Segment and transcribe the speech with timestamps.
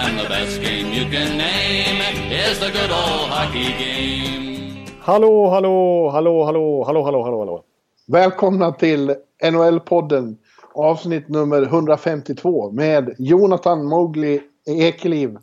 [0.00, 2.00] And the best game you can name
[2.30, 4.86] is the good old hockey game.
[5.00, 7.64] Hallå, hallå, hallå, hallå, hallå, hallå, hallå, hallå.
[8.06, 10.36] Välkomna till NHL-podden
[10.74, 15.36] avsnitt nummer 152 med Jonathan Mowgli Ekeliv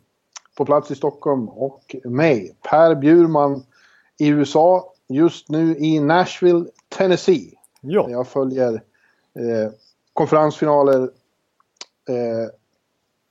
[0.56, 3.62] på plats i Stockholm och mig, Per Bjurman
[4.18, 7.52] i USA, just nu i Nashville, Tennessee.
[7.80, 8.10] Ja.
[8.10, 8.72] Jag följer
[9.34, 9.72] eh,
[10.12, 11.02] konferensfinaler
[12.08, 12.50] eh,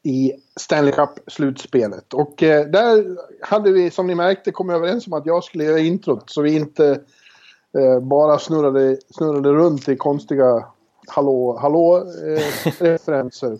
[0.04, 2.14] i Stanley Cup-slutspelet.
[2.14, 5.80] Och eh, där hade vi, som ni märkte, kommit överens om att jag skulle göra
[5.80, 7.00] introt så vi inte
[7.78, 10.66] eh, bara snurrade, snurrade runt i konstiga
[11.08, 12.04] hallå, hallå
[12.80, 12.98] eh.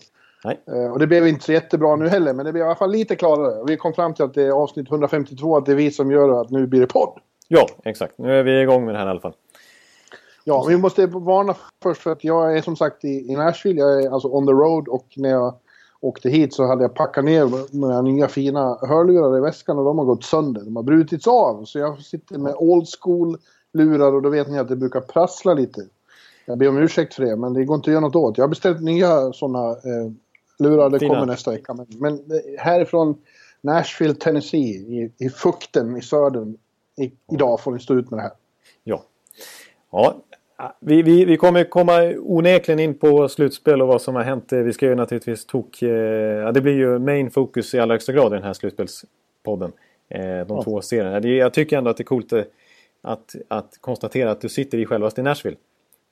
[0.44, 2.90] Eh, och det blev inte så jättebra nu heller, men det blev i alla fall
[2.90, 3.64] lite klarare.
[3.66, 6.40] Vi kom fram till att det är avsnitt 152, att det är vi som gör
[6.40, 7.18] att nu blir det podd.
[7.48, 8.18] Ja, exakt.
[8.18, 9.34] Nu är vi igång med det här i alla fall.
[10.44, 13.80] Ja, vi måste varna först för att jag är som sagt i, i Nashville.
[13.80, 15.54] Jag är alltså on the road och när jag
[16.00, 19.98] åkte hit så hade jag packat ner mina nya fina hörlurar i väskan och de
[19.98, 20.62] har gått sönder.
[20.62, 21.64] De har brutits av.
[21.64, 23.38] Så jag sitter med old school
[23.72, 25.86] lurar och då vet ni att det brukar prassla lite.
[26.46, 28.38] Jag ber om ursäkt för det, men det går inte att göra något åt.
[28.38, 30.12] Jag har beställt nya sådana eh,
[30.58, 30.90] lurar.
[30.90, 31.14] Det Fina.
[31.14, 31.74] kommer nästa vecka.
[31.74, 33.18] Men, men eh, härifrån
[33.60, 36.56] Nashville, Tennessee, i, i fukten i södern.
[36.96, 38.32] I, idag får ni stå ut med det här.
[38.84, 39.02] Ja.
[39.90, 40.16] Ja,
[40.80, 44.52] vi, vi, vi kommer komma onekligen in på slutspel och vad som har hänt.
[44.52, 45.82] Vi ska ju naturligtvis tok...
[45.82, 49.72] eh, Ja, det blir ju main focus i allra högsta grad i den här slutspelspodden.
[50.08, 50.62] Eh, De Ja.
[50.62, 51.28] två serierna.
[51.28, 52.42] Jag tycker ändå att det är coolt eh,
[53.02, 55.56] att, att konstatera att du sitter i självaste Nashville.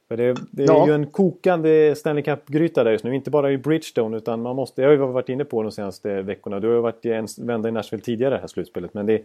[0.09, 0.87] För det, det är Ja.
[0.87, 3.15] ju en kokande Stanley Cup-gryta där just nu.
[3.15, 4.83] Inte bara i Bridgestone utan man måste...
[4.83, 6.61] Jag har ju varit inne på de senaste veckorna.
[6.61, 8.95] Du har ju varit i en vända i Nashville tidigare det här slutspelet.
[8.95, 9.23] Men det...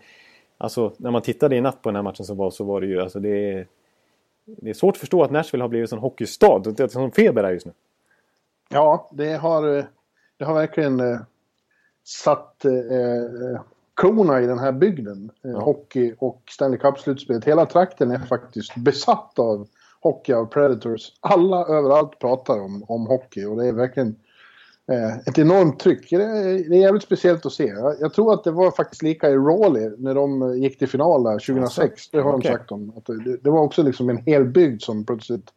[0.58, 2.88] Alltså när man tittade i natt på den här matchen som var så var det
[2.88, 3.02] ju...
[3.02, 3.66] Alltså det.
[4.58, 6.60] Det är svårt att förstå att Nashville har blivit en hockeystad.
[6.60, 7.72] Det är sån feber här just nu.
[8.70, 9.84] Ja, det har, eh,
[10.38, 11.20] det har verkligen eh,
[12.04, 13.62] satt eh, eh,
[13.96, 15.32] klorna i den här bygden.
[15.46, 15.60] Eh, Ja.
[15.60, 17.46] Hockey och Stanley Cup-slutspelet.
[17.46, 19.68] Hela trakten är faktiskt besatt av
[20.02, 21.12] hockey av Predators.
[21.20, 24.16] Alla överallt pratar om, om hockey och det är verkligen
[25.28, 26.10] ett enormt tryck.
[26.10, 27.66] Det är, det är jävligt speciellt att se.
[27.66, 30.88] Jag, jag tror att det var faktiskt lika i Raleigh när de eh, gick till
[30.88, 32.10] final där 2006.
[32.10, 32.52] Det har Okej.
[32.52, 32.94] de sagt om.
[32.98, 35.50] Att det, det var också liksom en hel bygd som plötsligt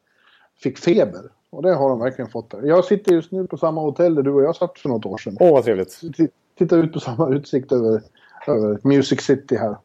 [0.63, 1.23] fick feber.
[1.51, 2.63] Och det har de verkligen fått där.
[2.63, 5.19] Jag sitter just nu på samma hotell där du och jag satt för något år
[5.19, 5.37] sedan.
[5.41, 6.01] Åh vad trevligt.
[6.17, 6.29] T-
[6.59, 8.03] Tittar ut på samma utsikt över,
[8.47, 9.77] över Music City här.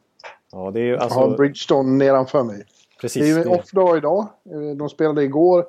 [0.52, 1.36] Ja, det är ju Jag har alltså...
[1.36, 2.64] Bridgestone nedanför mig.
[3.00, 3.22] Precis.
[3.22, 4.26] Det är ju off-dag idag.
[4.52, 5.64] Eh, De spelade igår.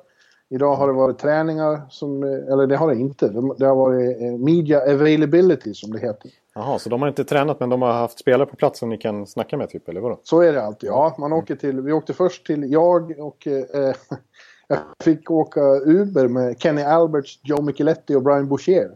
[0.52, 2.22] Idag har det varit träningar som...
[2.22, 3.28] Eller det har det inte.
[3.28, 6.30] De- Det har varit eh, media availability som det heter.
[6.54, 8.98] Jaha, så de har inte tränat men de har haft spelare på plats som ni
[8.98, 10.20] kan snacka med typ, eller vadå?
[10.22, 10.88] Så är det alltid.
[10.90, 11.80] Ja, man åker till...
[11.80, 12.72] Vi åkte först till...
[12.72, 13.46] Jag och...
[13.46, 13.62] Eh,
[14.68, 18.90] jag fick åka Uber med Kenny Alberts, Joe Micheletti och Brian Boucher.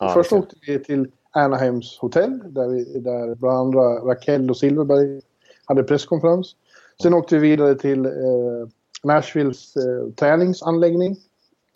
[0.00, 0.42] Ja, först okej.
[0.42, 5.20] åkte vi till Anaheims hotell där, vi, där bland andra Raquel och Silverberg
[5.64, 6.56] hade presskonferens.
[7.02, 8.12] Sen åkte vi vidare till eh,
[9.06, 11.16] Nashvilles eh, träningsanläggning.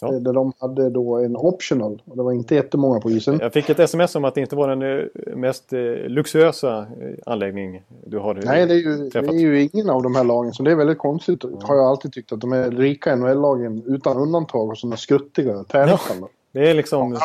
[0.00, 0.14] Ja.
[0.14, 2.02] eh, Där de hade då en optional.
[2.06, 3.38] Och det var inte jättemånga på isen.
[3.41, 6.86] Jag fick ett sms om att det inte var den eh, mest eh, luxuösa
[7.26, 9.34] anläggning du har eh, Nej, det är, ju, det träffat.
[9.34, 10.52] är ju ingen av de här lagen.
[10.52, 11.42] Så det är väldigt konstigt.
[11.62, 16.28] Har jag alltid tyckt att de är rika NHL-lagen utan undantag och sådana skruttiga träningshallar.
[16.52, 17.19] Det är liksom...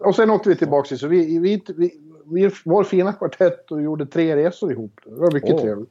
[0.00, 0.96] Och sen åkte vi tillbaka.
[0.96, 1.90] Så vi, vi, vi,
[2.24, 5.00] vi var fina kvartett och gjorde tre resor ihop.
[5.04, 5.60] Det var mycket Åh.
[5.60, 5.90] trevligt.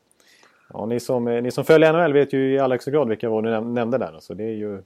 [0.78, 3.30] Ja, ni, som, eh, ni som följer NHL vet ju i allra högsta grad vilka
[3.30, 4.14] var du näm- nämnde där.
[4.14, 4.84] Alltså, det är ju...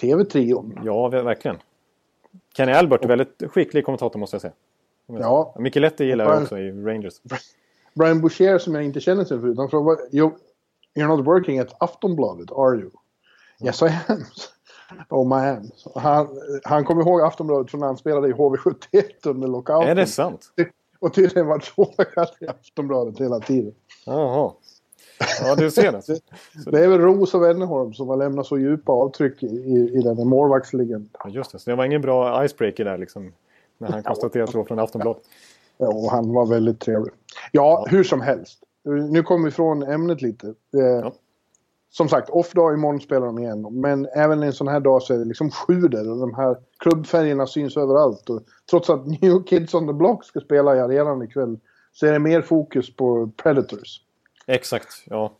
[0.00, 0.78] TV-trion.
[0.84, 1.56] Ja, ver- verkligen.
[2.56, 4.52] Kenny Albert är väldigt skicklig kommentator måste jag säga.
[5.06, 5.54] Ja.
[5.58, 7.14] Micheletti gillar jag också i Rangers.
[7.94, 9.58] Brian Boucher som jag inte känner sen förut.
[9.58, 10.32] Han frågade "You-
[10.94, 12.90] You're not working at Aftonbladet, are you?
[13.64, 13.92] Yes I am.
[15.10, 15.70] Oh man.
[15.76, 16.28] Så Han,
[16.64, 19.88] han kom ihåg Aftonbladet från när han spelade i HV71 under lockouten.
[19.90, 20.46] Är det sant?
[20.98, 23.74] Och tydligen varit sågad i Aftonbladet hela tiden.
[24.06, 24.52] Jaha.
[25.40, 26.20] Ja, du ser det.
[26.70, 29.46] Det är väl Ros och Wennerholm som har lämnat så djupa avtryck i,
[29.94, 31.08] i, den här målvaktsligan.
[31.24, 31.58] Ja, just det.
[31.58, 33.32] Så det var ingen bra icebreaker där liksom.
[33.78, 35.22] När han konstaterade att det var från Aftonbladet.
[35.78, 37.12] Ja, och han var väldigt trevlig.
[37.52, 38.58] Ja, hur som helst.
[39.10, 40.46] Nu kommer vi från ämnet lite.
[40.46, 41.12] Eh,
[41.90, 43.66] som sagt, off-dag imorgon spelar de igen.
[43.70, 47.46] Men även en sån här dag så är det liksom sjuder och de här klubbfärgerna
[47.46, 48.30] syns överallt.
[48.30, 51.58] Och trots att New Kids on the Block ska spela i arenan ikväll
[51.92, 54.00] så är det mer fokus på Predators.
[54.46, 55.32] Exakt, ja.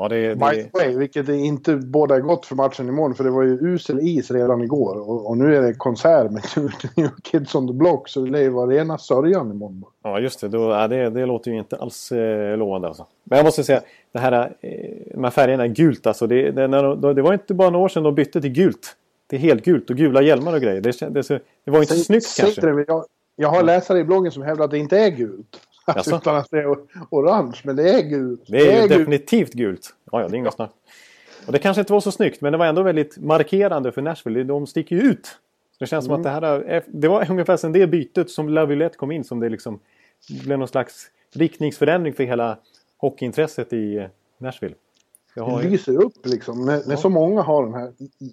[0.00, 0.34] Ja, det, det...
[0.34, 3.58] By the way, vilket är inte båda gott för matchen imorgon för det var ju
[3.60, 6.42] usel is redan igår och, och nu är det konsert med
[6.96, 9.84] New Kids on the Block så det lär ju vara rena sörjan imorgon.
[10.02, 10.48] Ja, just det.
[10.48, 11.10] Då, ja, det.
[11.10, 13.06] Det låter ju inte alls eh, lovande alltså.
[13.24, 13.80] Men jag måste säga,
[14.12, 14.70] det här, eh,
[15.14, 16.26] de här färgerna gult alltså.
[16.26, 18.96] Det, det, när, det var inte bara några år sedan de bytte till gult.
[19.30, 20.80] Till helt gult och gula hjälmar och grejer.
[20.80, 22.60] Det, det, det var inte så snyggt kanske.
[22.60, 23.04] Det, jag,
[23.36, 25.60] jag har läsare i bloggen som hävdar att det inte är gult.
[25.96, 26.76] Alltså, utan att det är
[27.10, 28.42] orange, men det är gult.
[28.46, 28.98] Det är, det är ju gult.
[28.98, 29.94] definitivt gult.
[30.12, 30.70] Ja, ja, det är inga snack.
[31.46, 34.44] Och det kanske inte var så snyggt, men det var ändå väldigt markerande för Nashville.
[34.44, 35.38] De sticker ju ut.
[35.78, 36.14] Det känns mm.
[36.24, 39.40] som att det här det var ungefär sen det bytet som Lavillette kom in som
[39.40, 39.78] det liksom
[40.44, 42.58] blev någon slags riktningsförändring för hela
[42.98, 44.04] hockeyintresset i eh,
[44.38, 44.74] Nashville.
[45.34, 46.64] Det lyser upp liksom.
[46.64, 47.92] När, när så många har den här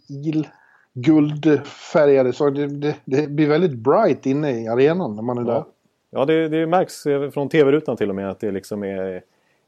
[0.10, 0.48] il
[0.94, 5.54] guldfärgade så det, det, det, blir väldigt bright inne i arenan när man är ja.
[5.54, 5.64] där.
[6.10, 7.04] Ja, det, det märks
[7.34, 9.24] från tv-rutan till och med att det liksom är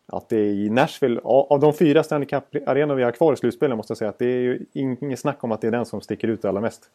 [0.07, 3.77] att det är i Nashville, av de fyra Stanley Cup-arenor vi har kvar i slutspelet
[3.77, 6.01] måste jag säga att det är ju inget snack om att det är den som
[6.01, 6.89] sticker ut allra mest.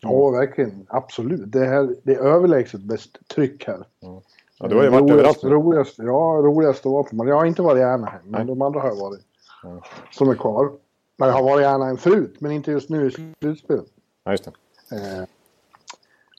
[0.00, 0.86] Ja, verkligen.
[0.88, 1.52] Absolut.
[1.52, 3.84] Det, här, det är överlägset bäst tryck här.
[4.00, 4.22] Ja,
[4.58, 5.66] ja du har ju varit roligast, överallt.
[5.66, 7.16] Roligast, ja, roligast att vara på.
[7.16, 8.46] Men jag har inte varit i Anaheim, men Nej.
[8.46, 9.20] de andra har jag varit.
[9.62, 9.82] Ja.
[10.12, 10.72] Som är kvar.
[11.16, 13.10] Men jag har varit i Anaheim förut, men inte just nu i
[13.40, 13.86] slutspelet.
[14.24, 14.52] Ja, just det.
[14.96, 15.24] Eh,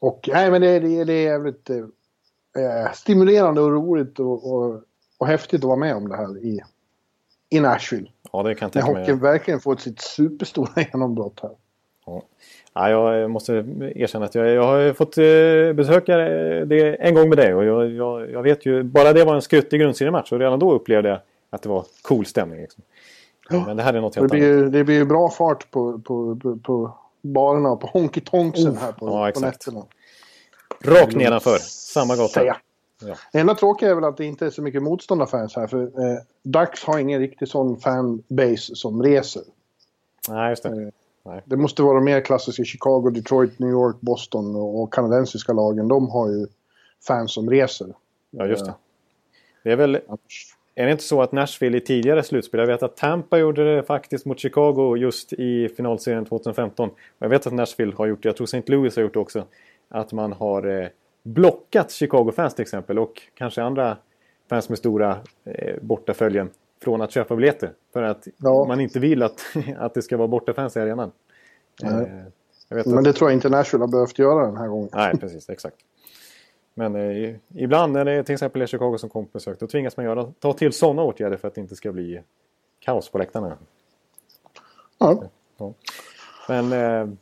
[0.01, 1.85] och nej, men det, det, det är jävligt eh,
[2.57, 4.81] eh, stimulerande och roligt och, och,
[5.17, 6.59] och häftigt att vara med om det här i,
[7.49, 8.07] i Nashville.
[8.31, 9.01] Ja, det kan jag tänka mig.
[9.01, 11.51] Hockeyn verkligen fått sitt superstora genombrott här.
[12.05, 12.21] Ja.
[12.73, 13.53] Ja, jag måste
[13.95, 16.17] erkänna att jag, jag har fått eh, besöka
[16.65, 19.41] det en gång med dig och jag, jag, jag vet ju, bara det var en
[19.41, 21.19] skruttig grundseriematch och redan då upplevde jag
[21.49, 22.61] att det var cool stämning.
[22.61, 22.83] Liksom.
[23.49, 23.63] Ja.
[23.65, 24.71] Men det här är något helt det blir, annat.
[24.71, 28.77] Det blir bra fart på, på, på, på barerna och på honky tonksen oh.
[28.77, 29.83] här på, ja, på nätterna.
[30.79, 32.45] Rakt nedanför, samma gata.
[32.45, 32.55] Ja.
[33.31, 35.67] Det enda tråkiga är väl att det inte är så mycket motståndarfans här.
[35.67, 39.43] För eh, Ducks har ingen riktig sån fanbase som reser.
[40.29, 40.69] Nej, just det.
[40.69, 40.89] Eh,
[41.27, 41.41] Nej.
[41.45, 45.87] Det måste vara de mer klassiska Chicago, Detroit, New York, Boston och, och kanadensiska lagen.
[45.87, 46.47] De har ju
[47.07, 47.87] fans som reser.
[48.31, 48.73] Ja, just det.
[49.63, 49.99] Det är väl...
[50.75, 53.83] Är det inte så att Nashville i tidigare slutspel, jag vet att Tampa gjorde det
[53.83, 56.89] faktiskt mot Chicago just i finalserien 2015.
[57.19, 58.63] Jag vet att Nashville har gjort det, jag tror St.
[58.65, 59.43] Louis har gjort det också
[59.89, 60.87] att man har eh,
[61.23, 63.97] blockat Chicago-fans till exempel och kanske andra
[64.49, 66.49] fans med stora eh, bortaföljen
[66.83, 67.73] från att köpa biljetter.
[67.93, 68.65] För att ja.
[68.67, 69.41] man inte vill att,
[69.77, 71.11] att det ska vara bortafans i arenan.
[71.83, 72.01] Eh,
[72.85, 74.89] Men det tror jag inte Nashville har behövt göra den här gången.
[74.93, 75.49] Nej, precis.
[75.49, 75.77] Exakt.
[76.73, 79.97] Men eh, ibland när det till exempel är Chicago som kommer på besök då tvingas
[79.97, 82.21] man göra, ta till sådana åtgärder för att det inte ska bli
[82.79, 83.57] kaos på läktarna.
[84.97, 85.23] Ja.
[85.57, 85.73] ja.
[86.49, 87.15] Men eh,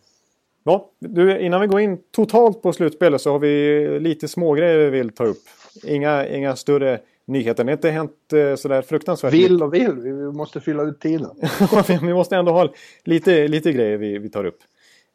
[0.68, 4.90] Ja, du, innan vi går in totalt på slutspelet så har vi lite smågrejer vi
[4.90, 5.44] vill ta upp.
[5.84, 7.64] Inga, inga större nyheter.
[7.64, 11.30] Det har inte hänt eh, sådär fruktansvärt Vill och vill, vi måste fylla ut tiden.
[12.02, 12.70] vi måste ändå ha
[13.04, 14.60] lite, lite grejer vi, vi tar upp.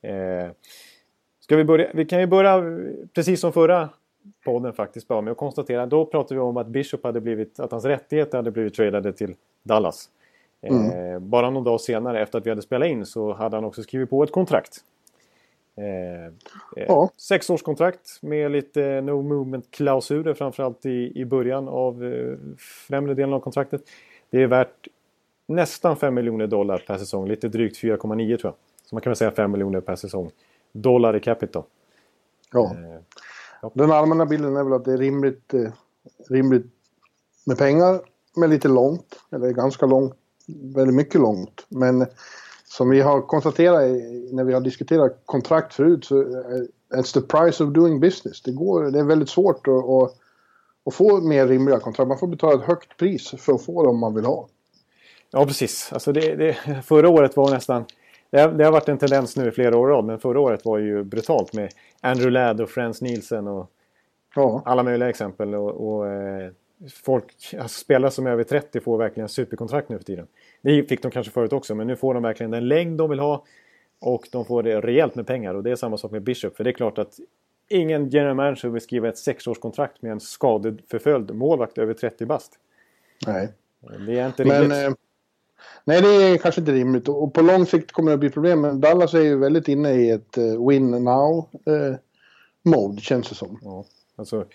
[0.02, 0.52] Eh,
[1.40, 1.90] ska vi, börja?
[1.94, 2.62] vi kan ju börja
[3.14, 3.88] precis som förra
[4.44, 5.86] podden faktiskt bara med att konstatera.
[5.86, 9.34] Då pratade vi om att Bishop hade blivit, att hans rättigheter hade blivit tradade till
[9.62, 10.08] Dallas.
[10.62, 11.14] Mm.
[11.14, 13.82] Eh, bara någon dag senare efter att vi hade spelat in så hade han också
[13.82, 14.84] skrivit på ett kontrakt.
[15.76, 16.30] Eh, eh,
[16.86, 17.10] ja.
[17.16, 22.36] Sexårskontrakt med lite no movement-klausuler framförallt i, i början av eh,
[22.88, 23.82] främre delen av kontraktet.
[24.30, 24.88] Det är värt
[25.46, 28.54] nästan 5 miljoner dollar per säsong, lite drygt 4,9 tror jag.
[28.88, 30.30] Så man kan väl säga 5 miljoner per säsong.
[30.72, 31.62] Dollar i capita.
[32.52, 32.74] Ja.
[32.74, 33.00] Eh,
[33.62, 33.70] ja.
[33.74, 35.72] Den allmänna bilden är väl att det är rimligt, eh,
[36.28, 36.66] rimligt
[37.46, 38.00] med pengar,
[38.36, 39.20] men lite långt.
[39.32, 40.14] Eller ganska långt,
[40.74, 41.66] väldigt mycket långt.
[41.68, 42.06] Men
[42.70, 43.82] som vi har konstaterat
[44.32, 46.24] när vi har diskuterat kontrakt förut så
[46.94, 48.42] it's the price of doing business.
[48.42, 50.16] Det, går, det är väldigt svårt att, att,
[50.86, 52.08] att få mer rimliga kontrakt.
[52.08, 54.48] Man får betala ett högt pris för att få dem man vill ha.
[55.30, 55.92] Ja, precis.
[55.92, 57.84] Alltså det, det, förra året var nästan...
[58.30, 60.64] Det har, det har varit en tendens nu i flera år rad, men förra året
[60.64, 63.70] var ju brutalt med Andrew Ladd och Frans Nielsen och
[64.34, 64.62] ja.
[64.64, 65.54] alla möjliga exempel.
[65.54, 66.50] Och, och eh,
[67.04, 70.26] folk, alltså spelare som är över 30 får verkligen superkontrakt nu för tiden.
[70.62, 73.18] Det fick de kanske förut också, men nu får de verkligen den längd de vill
[73.18, 73.44] ha.
[74.00, 76.56] Och de får det rejält med pengar och det är samma sak med Bishop.
[76.56, 77.20] För det är klart att
[77.68, 82.52] ingen general manager vill skriva ett sexårskontrakt med en skadeförföljd målvakt över 30 bast.
[83.26, 83.48] Nej.
[84.06, 84.68] Det är inte rimligt.
[84.68, 84.92] Men, eh,
[85.84, 87.08] nej, det är kanske inte rimligt.
[87.08, 88.60] Och på lång sikt kommer det att bli problem.
[88.60, 91.96] Men Dallas är ju väldigt inne i ett uh, win now uh,
[92.62, 93.58] mode, känns det som.
[93.62, 93.84] Ja,
[94.16, 94.46] alltså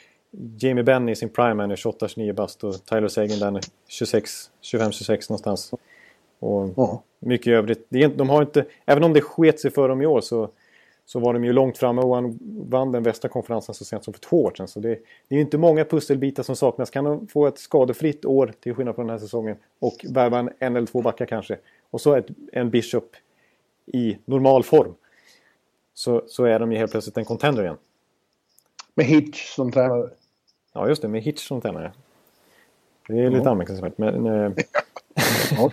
[0.60, 5.74] Jamie Benn i sin prime är 28-29 bast och Tyler Sagan den 26, 25-26 någonstans.
[6.40, 7.04] Och ja.
[7.20, 7.88] mycket i övrigt.
[7.90, 10.50] De har inte, även om det sket sig för dem i år så,
[11.06, 12.36] så var de ju långt framme och
[12.70, 14.68] vann den västra konferensen så sent som för två år sedan.
[14.68, 16.90] Så det, det är inte många pusselbitar som saknas.
[16.90, 20.50] Kan de få ett skadefritt år till skillnad från den här säsongen och värva en,
[20.60, 21.58] en eller två backar kanske.
[21.90, 23.16] Och så ett, en Bishop
[23.86, 24.94] i normal form.
[25.94, 27.78] Så, så är de ju helt plötsligt en contender igen.
[28.96, 30.10] Med Hitch som tränare.
[30.74, 31.08] Ja, just det.
[31.08, 31.92] Med Hitch som tränare.
[33.08, 33.52] Det är lite ja.
[33.52, 33.98] anmärkningsvärt.
[33.98, 34.52] Men, äh,
[35.58, 35.72] ja.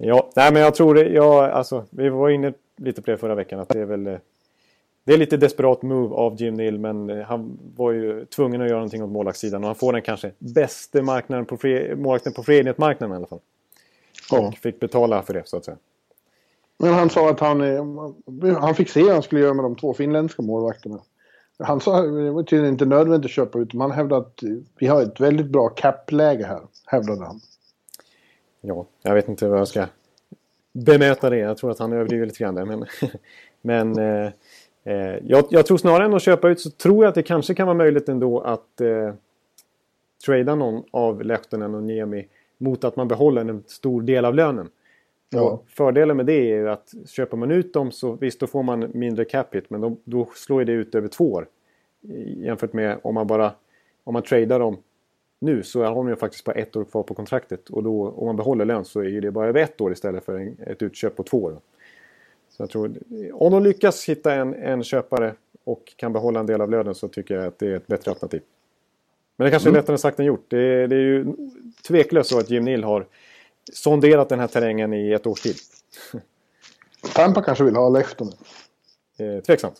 [0.00, 1.08] Ja, nej men jag tror det.
[1.08, 3.60] Ja, alltså, vi var inne lite på det förra veckan.
[3.60, 4.06] Att det är väl...
[4.06, 4.18] Eh,
[5.04, 8.68] det är lite desperat move av Jim Neal men eh, han var ju tvungen att
[8.68, 12.42] göra någonting åt målvaktssidan och han får den kanske bästa marknaden på fri, målvakten på
[12.42, 13.40] freenhetsmarknaden i alla fall.
[14.30, 14.48] Ja.
[14.48, 15.76] Och fick betala för det så att säga.
[16.78, 17.60] Men han sa att han,
[18.60, 21.00] han fick se vad han skulle göra med de två finländska målvakterna.
[21.58, 23.80] Han sa att det var tydligen inte nödvändigt att köpa ut dem.
[23.80, 24.42] Han hävdade att
[24.78, 27.40] vi har ett väldigt bra cap-läge här, hävdade han.
[28.60, 29.86] Ja, jag vet inte vad jag ska
[30.72, 31.36] bemöta det.
[31.36, 32.64] Jag tror att han överdriver lite grann där.
[32.64, 32.84] Men,
[33.62, 34.32] men eh,
[34.84, 37.54] eh, jag, jag, tror snarare än att köpa ut så tror jag att det kanske
[37.54, 39.14] kan vara möjligt ändå att eh,
[40.26, 44.68] trada någon av Lehtonen och Niemi mot att man behåller en stor del av lönen.
[45.32, 45.62] Ja.
[45.66, 48.90] fördelen med det är ju att köper man ut dem så visst då får man
[48.94, 51.46] mindre capita men då, då slår det ut över två år.
[52.36, 53.52] Jämfört med om man bara
[54.04, 54.76] om man tradar dem
[55.42, 58.26] nu så har de ju faktiskt bara ett år kvar på kontraktet och då om
[58.26, 61.16] man behåller lön så är det bara över ett år istället för en, ett utköp
[61.16, 61.60] på två år.
[62.50, 62.94] Så jag tror,
[63.32, 67.08] om de lyckas hitta en, en köpare och kan behålla en del av lönen så
[67.08, 68.42] tycker jag att det är ett bättre alternativ.
[69.36, 69.80] Men det kanske är mm.
[69.80, 70.44] lättare sagt än gjort.
[70.48, 71.26] Det, det är ju
[71.88, 73.06] tveklöst så att Jim Neal har
[73.72, 75.56] sonderat den här terrängen i ett års tid.
[77.14, 78.34] Tampa kanske vill ha Lehtonen.
[79.18, 79.76] Eh, tveksamt.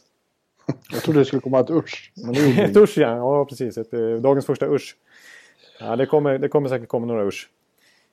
[0.92, 2.12] Jag trodde det skulle komma ett usch.
[2.58, 3.78] ett usch ja, ja precis.
[3.78, 4.96] Ett, eh, dagens första usch.
[5.80, 7.50] Ja, det kommer, det kommer säkert komma några usch.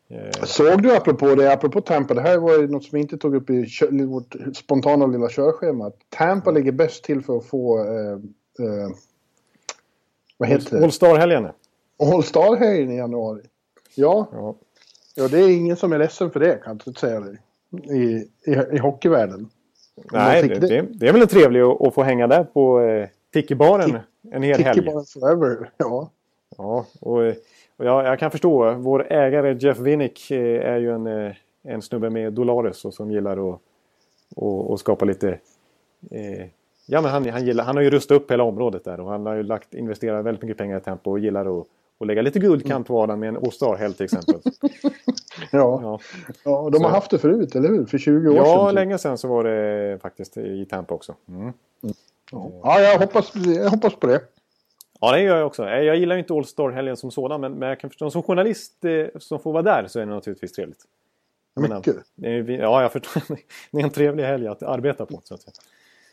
[0.09, 0.43] Eh.
[0.43, 3.35] Såg du apropå det, apropå Tampa, det här var ju något som vi inte tog
[3.35, 3.67] upp i
[4.07, 5.91] vårt spontana lilla körschema.
[6.09, 8.11] Tampa ligger bäst till för att få, eh,
[8.65, 8.89] eh,
[10.37, 10.83] vad heter det?
[10.83, 11.47] All Star-helgen.
[11.99, 13.41] All Star-helgen i januari.
[13.95, 14.27] Ja.
[14.31, 14.55] ja.
[15.15, 17.37] Ja, det är ingen som är ledsen för det kan jag säga dig.
[17.83, 18.03] I,
[18.51, 19.49] i, i hockeyvärlden.
[20.11, 23.99] Nej, det, det, det, är väl trevligt att, att få hänga där på eh, Tickebaren
[24.31, 24.79] en hel helg.
[24.79, 26.09] Tickebaren forever, ja.
[26.57, 27.33] Ja, och, och
[27.77, 28.73] jag, jag, kan förstå.
[28.73, 33.11] Vår ägare Jeff Winnick eh, är ju en, eh, en snubbe med Dolores och som
[33.11, 33.61] gillar att
[34.35, 35.29] och, och skapa lite...
[36.11, 36.47] Eh,
[36.85, 39.25] ja, men han, han, gillar, han har ju rustat upp hela området där och han
[39.25, 41.67] har ju lagt, investerat väldigt mycket pengar i Tempo och gillar att
[41.97, 44.35] och lägga lite guldkant på Adam med en Ostar till exempel.
[45.51, 45.79] ja.
[45.81, 45.99] ja.
[46.43, 46.95] ja, de har så.
[46.95, 47.85] haft det förut, eller hur?
[47.85, 48.53] För 20 år ja, sedan.
[48.53, 51.15] Ja, länge sedan så var det faktiskt i Tampa också.
[51.29, 51.41] Mm.
[51.41, 51.53] Mm.
[52.31, 54.21] Ja, jag hoppas, jag hoppas på det.
[54.99, 55.63] Ja, det gör jag också.
[55.69, 58.85] Jag gillar ju inte All Star-helgen som sådan, men, men jag kan förstå, som journalist
[58.85, 60.85] eh, som får vara där så är det naturligtvis trevligt.
[61.55, 61.95] Mycket?
[62.15, 63.23] Menar, ja, jag förstår.
[63.71, 65.53] Det är en trevlig helg att arbeta på, så att säga.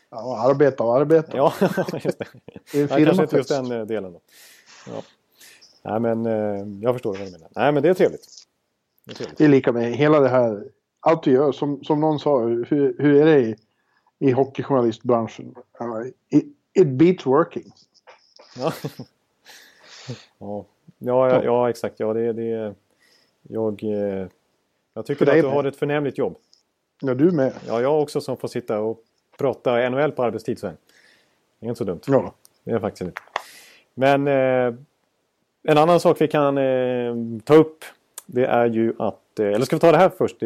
[0.09, 1.37] Ja, arbeta och arbeta.
[1.37, 1.53] Ja,
[2.03, 2.25] just det.
[2.71, 4.21] det är kanske inte just den eh, delen då.
[4.87, 5.01] Ja.
[5.83, 7.49] Nej, men eh, jag förstår vad du menar.
[7.55, 8.27] Nej, men det är trevligt.
[9.05, 9.37] Det är, trevligt.
[9.37, 10.63] det är lika med hela det här.
[10.99, 13.55] Allt du gör, som, som någon sa, hur, hur är det i,
[14.19, 15.55] i hockeyjournalistbranschen?
[16.29, 17.71] It, it beats working.
[20.37, 20.65] Ja,
[20.97, 21.29] ja.
[21.29, 21.99] Ja, ja, exakt.
[21.99, 22.75] Ja, det, det,
[23.41, 24.27] jag, eh,
[24.93, 26.37] jag tycker att du har ett förnämligt jobb.
[27.01, 27.53] Ja, du med.
[27.67, 28.99] Ja, jag också som får sitta och
[29.37, 30.77] prata NHL på arbetstid sen.
[31.59, 32.01] Det är inte så dumt.
[32.07, 32.33] Ja.
[32.63, 33.21] Det är faktiskt inte.
[33.93, 34.79] Men eh,
[35.63, 37.85] en annan sak vi kan eh, ta upp
[38.25, 40.41] det är ju att, eh, eller ska vi ta det här först?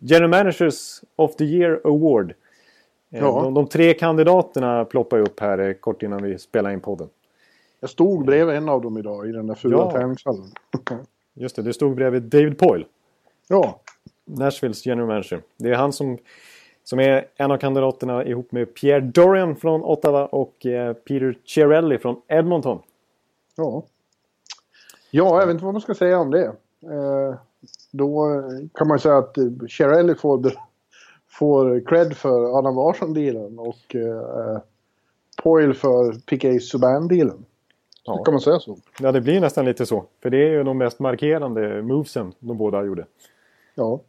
[0.00, 2.30] General Managers of the Year Award.
[3.10, 3.42] Eh, ja.
[3.42, 7.08] De, de, tre kandidaterna ploppar upp här eh, kort innan vi spelar in podden.
[7.80, 9.92] Jag stod bredvid en av dem idag i den där fula ja.
[9.92, 10.52] träningshallen.
[11.34, 12.86] Just det, du stod bredvid David Poyle.
[13.48, 13.80] Ja.
[14.24, 15.42] Nashvilles general manager.
[15.56, 16.18] Det är han som,
[16.84, 21.98] som är en av kandidaterna ihop med Pierre Dorian från Ottawa och eh, Peter Chiarelli
[21.98, 22.78] från Edmonton.
[23.56, 23.82] Ja.
[25.10, 26.44] Ja, jag vet inte vad man ska säga om det.
[26.82, 27.34] Eh,
[27.90, 28.42] då
[28.74, 29.36] kan man säga att
[29.68, 30.52] Cherelli får,
[31.28, 34.58] får cred för Adam Larsson-dealen och eh,
[35.42, 37.44] Poyle för Piqué Subban-dealen.
[38.04, 38.24] Ja.
[38.24, 38.76] Kan man säga så?
[39.00, 40.04] Ja, det blir nästan lite så.
[40.22, 43.06] För det är ju de mest markerande movesen de båda gjorde.
[43.74, 44.00] Ja.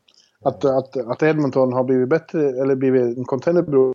[0.42, 3.94] Att, att, att Edmonton har blivit bättre, eller blivit en contender beror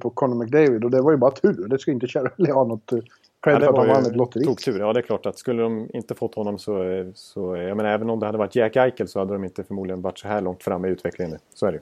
[0.00, 1.68] på Conor McDavid och det var ju bara tur.
[1.68, 3.02] Det ska inte Cherelli ha något cred
[3.54, 4.44] ja, för att han vann ett lotteri.
[4.44, 4.80] Toktur.
[4.80, 7.56] Ja, det är klart att skulle de inte fått honom så, så...
[7.56, 10.18] Jag menar, även om det hade varit Jack Eichel så hade de inte förmodligen varit
[10.18, 11.38] så här långt fram i utvecklingen.
[11.54, 11.80] Så är det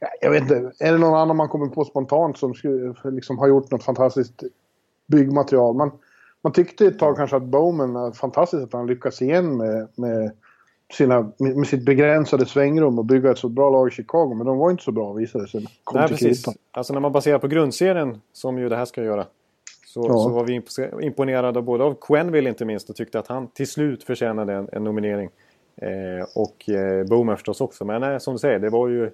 [0.00, 0.72] ja, Jag vet inte.
[0.78, 2.54] Är det någon annan man kommer på spontant som
[3.04, 4.42] liksom, har gjort något fantastiskt
[5.06, 5.74] byggmaterial?
[5.74, 5.92] Man,
[6.42, 10.32] man tyckte ett tag kanske att Bowman är fantastiskt att han lyckas igen med, med
[10.92, 14.34] sina, med sitt begränsade svängrum och bygga ett så bra lag i Chicago.
[14.34, 15.66] Men de var inte så bra visade det sig.
[15.94, 16.44] Nej, precis.
[16.70, 19.26] Alltså när man baserar på grundserien, som ju det här ska göra,
[19.86, 20.18] så, ja.
[20.18, 20.62] så var vi
[21.06, 24.84] imponerade både av Quenville inte minst och tyckte att han till slut förtjänade en, en
[24.84, 25.30] nominering.
[25.76, 27.84] Eh, och eh, Boomer förstås också.
[27.84, 29.10] Men eh, som du säger, det var ju...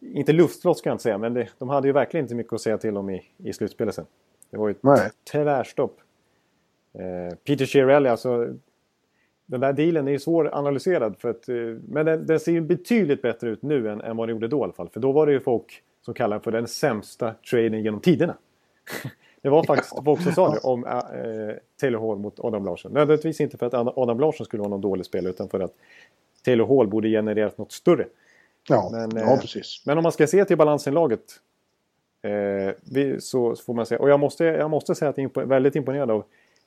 [0.00, 2.60] Inte luftslott ska jag inte säga, men det, de hade ju verkligen inte mycket att
[2.60, 4.06] säga till om i, i slutspelet sen.
[4.50, 6.00] Det var ju ett tvärstopp.
[6.98, 8.54] Eh, Peter Chiarelli, alltså...
[9.48, 11.16] Den där dealen är ju svåranalyserad.
[11.18, 11.54] För att, eh,
[11.88, 14.58] men den, den, ser ju betydligt bättre ut nu än, än vad den gjorde då
[14.58, 14.88] i alla fall.
[14.88, 18.36] För då var det ju folk som kallade den för den sämsta traden genom tiderna.
[19.42, 21.00] Det var faktiskt folk som sa det om äh,
[21.80, 22.92] Taylor Hall mot Adam Larsson.
[22.92, 25.72] Nödvändigtvis inte för att Adam Larsson skulle vara någon dålig spelare utan för att
[26.44, 28.06] Taylor Hall borde genererat något större.
[28.68, 29.82] Ja, men, ja, precis.
[29.86, 31.20] Men om man ska se till balansen i laget
[32.80, 35.44] vi, så, så, får man säga, och jag måste, jag måste säga att jag är
[35.44, 36.24] väldigt imponerad av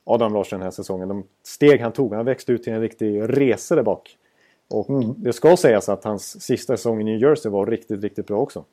[0.10, 1.08] Adam Larsson den här säsongen.
[1.08, 4.18] De steg han tog, han växte ut till en riktig resa där bak.
[4.70, 5.14] Och mm.
[5.18, 8.64] det ska sägas att hans sista säsong i New Jersey var riktigt, riktigt bra också.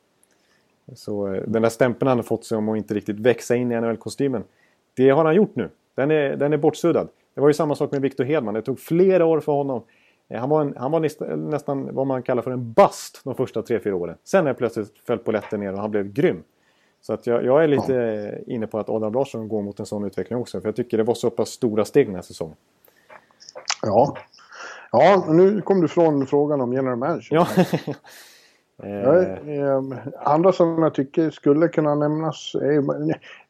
[0.95, 3.71] Så eh, den där stämpeln han har fått sig om att inte riktigt växa in
[3.71, 4.43] i NHL-kostymen.
[4.93, 5.69] Det har han gjort nu.
[5.95, 7.07] Den är, den är bortsuddad.
[7.33, 8.53] Det var ju samma sak med Victor Hedman.
[8.53, 9.83] Det tog flera år för honom.
[10.27, 13.61] Eh, han var, en, han var nästan vad man kallar för en bust de första
[13.61, 14.17] tre fyra åren.
[14.23, 16.43] Sen är plötsligt föll polletten ner och han blev grym.
[17.01, 18.53] Så att jag, jag är lite ja.
[18.53, 20.61] inne på att Adam Larsson går mot en sån utveckling också.
[20.61, 22.55] För jag tycker det var så pass stora steg den här säsongen.
[23.81, 24.17] Ja.
[24.91, 27.35] Ja, nu kom du från frågan om general manager.
[27.35, 27.47] Ja.
[28.83, 29.81] Eh,
[30.19, 32.83] andra som jag tycker skulle kunna nämnas är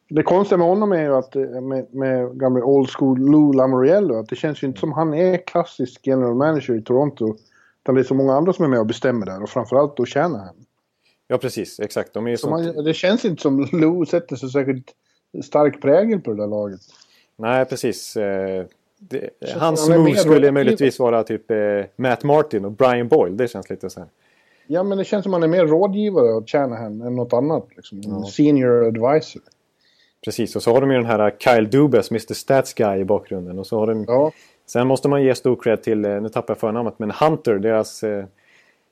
[0.08, 4.18] det konstiga med honom är ju att eh, med, med gamle old school Lou Lamoriello
[4.18, 7.36] att det känns ju inte som han är klassisk general manager i Toronto.
[7.82, 10.06] Utan det är så många andra som är med och bestämmer där och framförallt då
[10.06, 10.54] Shanahan.
[11.28, 12.14] Ja precis, exakt.
[12.14, 14.94] De är så man, det känns inte som Lou sätter så särskilt
[15.44, 16.80] stark prägel på det där laget.
[17.36, 18.16] Nej precis.
[18.16, 18.64] Eh,
[18.98, 21.56] det, hans move skulle möjligtvis vara typ eh,
[21.96, 23.36] Matt Martin och Brian Boyle.
[23.36, 24.08] Det känns lite så här.
[24.66, 27.66] Ja, men det känns som att han är mer rådgivare åt Shanahan än något annat.
[27.76, 28.02] Liksom.
[28.02, 28.24] Ja.
[28.24, 29.42] Senior advisor.
[30.24, 33.58] Precis, och så har de ju den här Kyle Dubas, Mr Stats Guy i bakgrunden.
[33.58, 34.04] Och så har de...
[34.08, 34.32] Ja.
[34.66, 38.02] Sen måste man ge stor cred till, eh, nu tappar jag förnamnet, men Hunter, deras...
[38.02, 38.24] Eh,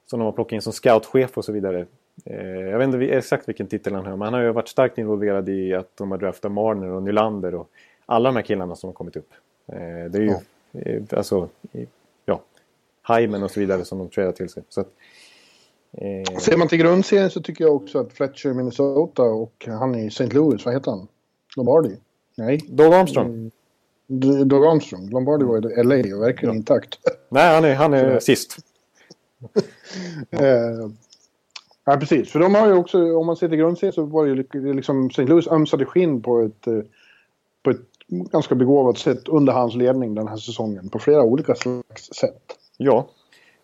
[0.06, 1.86] som de har plockat in som scoutchef och så vidare.
[2.26, 4.98] Eh, jag vet inte exakt vilken titel han har, men han har ju varit starkt
[4.98, 7.70] involverad i att de har draftat Marner och Nylander och
[8.06, 9.30] alla de här killarna som har kommit upp.
[9.66, 10.34] Eh, det är ju
[10.72, 11.16] ja.
[11.16, 11.48] alltså,
[12.24, 12.40] ja,
[13.08, 14.62] Hyman och så vidare som de tradar till sig.
[14.68, 14.88] Så att,
[15.96, 16.38] Eh...
[16.38, 20.06] Ser man till grundserien så tycker jag också att Fletcher i Minnesota och han i
[20.06, 20.26] St.
[20.26, 21.08] Louis, vad heter han?
[21.56, 21.96] Lombardi?
[22.34, 22.60] Nej.
[22.68, 23.26] Doug Armstrong.
[23.26, 23.50] Mm.
[24.48, 25.10] Doug Armstrong.
[25.10, 26.58] Lombardi var i LA och verkligen ja.
[26.58, 26.98] intakt.
[27.28, 28.56] Nej, han är, han är sist.
[30.30, 30.40] eh,
[31.86, 32.32] ja, precis.
[32.32, 35.06] För de har ju också, om man ser till grundserien så var det ju liksom
[35.06, 35.22] St.
[35.22, 36.80] Louis ömsade skinn på ett, eh,
[37.62, 40.88] på ett ganska begåvat sätt under hans ledning den här säsongen.
[40.88, 42.42] På flera olika slags sätt.
[42.76, 43.08] Ja,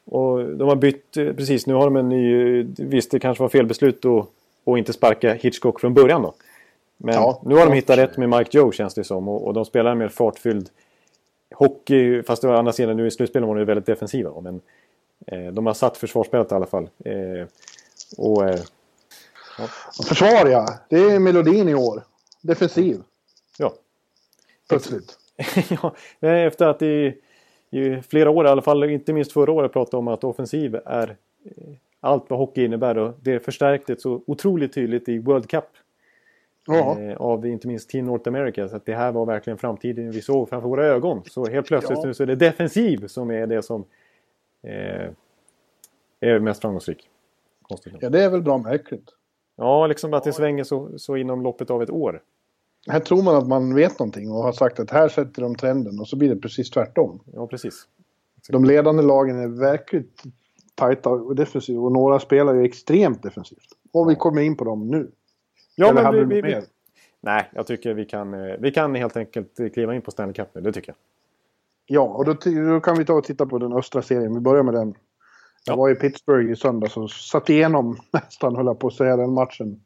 [0.04, 3.48] och de har bytt, eh, precis nu har de en ny, visst det kanske var
[3.48, 4.28] fel beslut att,
[4.66, 6.34] att inte sparka Hitchcock från början då.
[6.96, 9.54] Men ja, nu har de hittat rätt med Mike Joe känns det som och, och
[9.54, 10.68] de spelar en mer fartfylld
[11.54, 12.22] hockey.
[12.22, 14.40] Fast å andra sidan nu i slutspelet var de väldigt defensiva.
[14.40, 14.60] Men
[15.26, 16.88] eh, de har satt försvarsspelet i alla fall.
[17.04, 17.46] Eh,
[18.18, 18.60] och, eh,
[19.58, 19.66] ja.
[20.08, 22.04] Försvar ja, det är melodin i år.
[22.42, 23.02] Defensiv.
[23.58, 23.74] Ja.
[24.68, 25.18] Plötsligt.
[25.80, 27.22] ja, efter att i
[27.72, 31.16] i flera år, i alla fall inte minst förra året, pratade om att offensiv är
[31.44, 32.98] eh, allt vad hockey innebär.
[32.98, 35.64] Och det förstärktes så otroligt tydligt i World Cup.
[36.68, 38.68] Eh, av inte minst Team North America.
[38.68, 41.22] Så att det här var verkligen framtiden vi såg framför våra ögon.
[41.24, 42.06] Så helt plötsligt ja.
[42.06, 43.84] nu så är det defensiv som är det som
[44.62, 45.10] eh,
[46.20, 47.08] är mest framgångsrik.
[47.72, 48.02] Konstigt.
[48.02, 49.08] Ja, det är väl bra märkligt.
[49.56, 52.22] Ja, liksom att det svänger så, så inom loppet av ett år.
[52.88, 56.00] Här tror man att man vet någonting och har sagt att här sätter de trenden
[56.00, 57.20] och så blir det precis tvärtom.
[57.32, 57.88] Ja, precis.
[58.48, 60.22] De ledande lagen är verkligt
[60.74, 63.68] tajta och defensiva och några spelar ju extremt defensivt.
[63.92, 65.10] Och vi kommer in på dem nu.
[65.74, 66.60] Ja, Eller men vi, vi, vi,
[67.20, 70.48] Nej, jag tycker vi kan, eh, vi kan helt enkelt kliva in på Stanley Cup
[70.54, 70.96] nu, det tycker jag.
[71.86, 72.34] Ja, och då,
[72.70, 74.34] då kan vi ta och titta på den östra serien.
[74.34, 74.94] Vi börjar med den.
[75.64, 79.16] Jag var i Pittsburgh i söndags och satt igenom nästan, höll jag på att säga,
[79.16, 79.80] den matchen.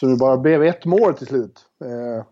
[0.00, 1.66] Så det bara blev ett mål till slut.
[1.84, 2.24] Eh,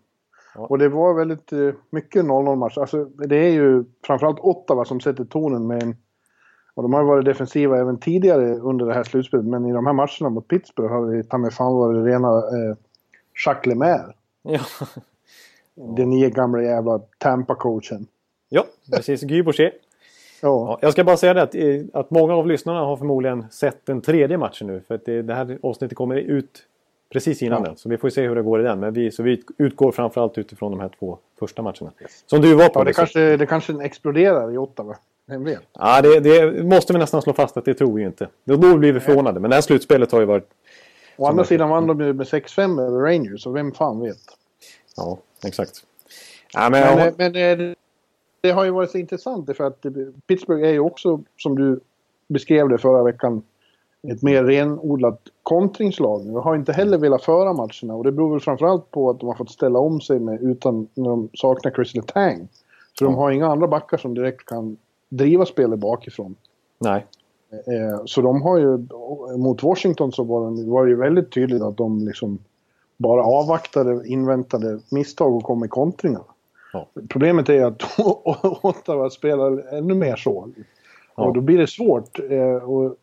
[0.55, 0.65] ja.
[0.65, 2.77] Och det var väldigt eh, mycket 0-0 match.
[2.77, 5.95] Alltså, det är ju framförallt Ottawa som sätter tonen med en...
[6.73, 9.45] Och de har varit defensiva även tidigare under det här slutspelet.
[9.45, 12.77] Men i de här matcherna mot Pittsburgh har det ta mig fan varit rena eh,
[13.45, 14.13] Jacques Lemaire.
[14.41, 14.59] Ja.
[15.75, 18.07] Den nya gamla jävla Tampa-coachen.
[18.49, 19.21] Ja, precis.
[19.21, 19.71] Guy Boucher.
[20.41, 20.79] Ja.
[20.81, 24.01] Jag ska bara säga det att, eh, att många av lyssnarna har förmodligen sett den
[24.01, 24.81] tredje matchen nu.
[24.87, 26.65] För att det, det här avsnittet kommer ut
[27.11, 27.67] Precis innan ja.
[27.67, 27.77] den.
[27.77, 28.79] Så vi får se hur det går i den.
[28.79, 31.91] Men vi, så vi utgår framförallt utifrån de här två första matcherna.
[32.25, 32.79] Som du var på.
[32.79, 34.97] Ja, det, kanske, det kanske exploderar i Ottawa.
[35.73, 38.27] Ja, det, det måste vi nästan slå fast att det tror vi inte.
[38.43, 39.39] Då blir vi förvånade.
[39.39, 40.49] Men det här slutspelet har ju varit...
[41.17, 44.17] Å andra sidan vann de ju med 6-5 över Rangers, så vem fan vet?
[44.97, 45.71] Ja, exakt.
[46.53, 47.75] Ja, men, Men, jag- eh, men
[48.41, 49.85] det, har ju varit så intressant för att
[50.27, 51.79] Pittsburgh är ju också, som du
[52.27, 53.41] beskrev det förra veckan,
[54.07, 56.25] ett mer renodlat kontringslag.
[56.25, 59.25] De har inte heller velat föra matcherna och det beror väl framförallt på att de
[59.25, 62.47] har fått ställa om sig med, utan, när de saknar Chris Letang.
[62.93, 63.19] Så de Ja.
[63.19, 64.77] har inga andra backar som direkt kan
[65.09, 66.35] driva spelet bakifrån.
[66.79, 67.05] nej.
[67.51, 68.87] Eh, så de har ju,
[69.37, 72.37] mot Washington så var, de, var det ju väldigt tydligt att de liksom
[72.97, 76.21] bara avvaktade, inväntade misstag och kom i kontringar.
[76.73, 76.89] Ja.
[77.09, 77.99] Problemet är att
[78.65, 80.49] Ottawa spelar ännu mer så.
[81.15, 81.23] Ja.
[81.23, 82.19] Och då blir det svårt.
[82.29, 82.95] Eh, och,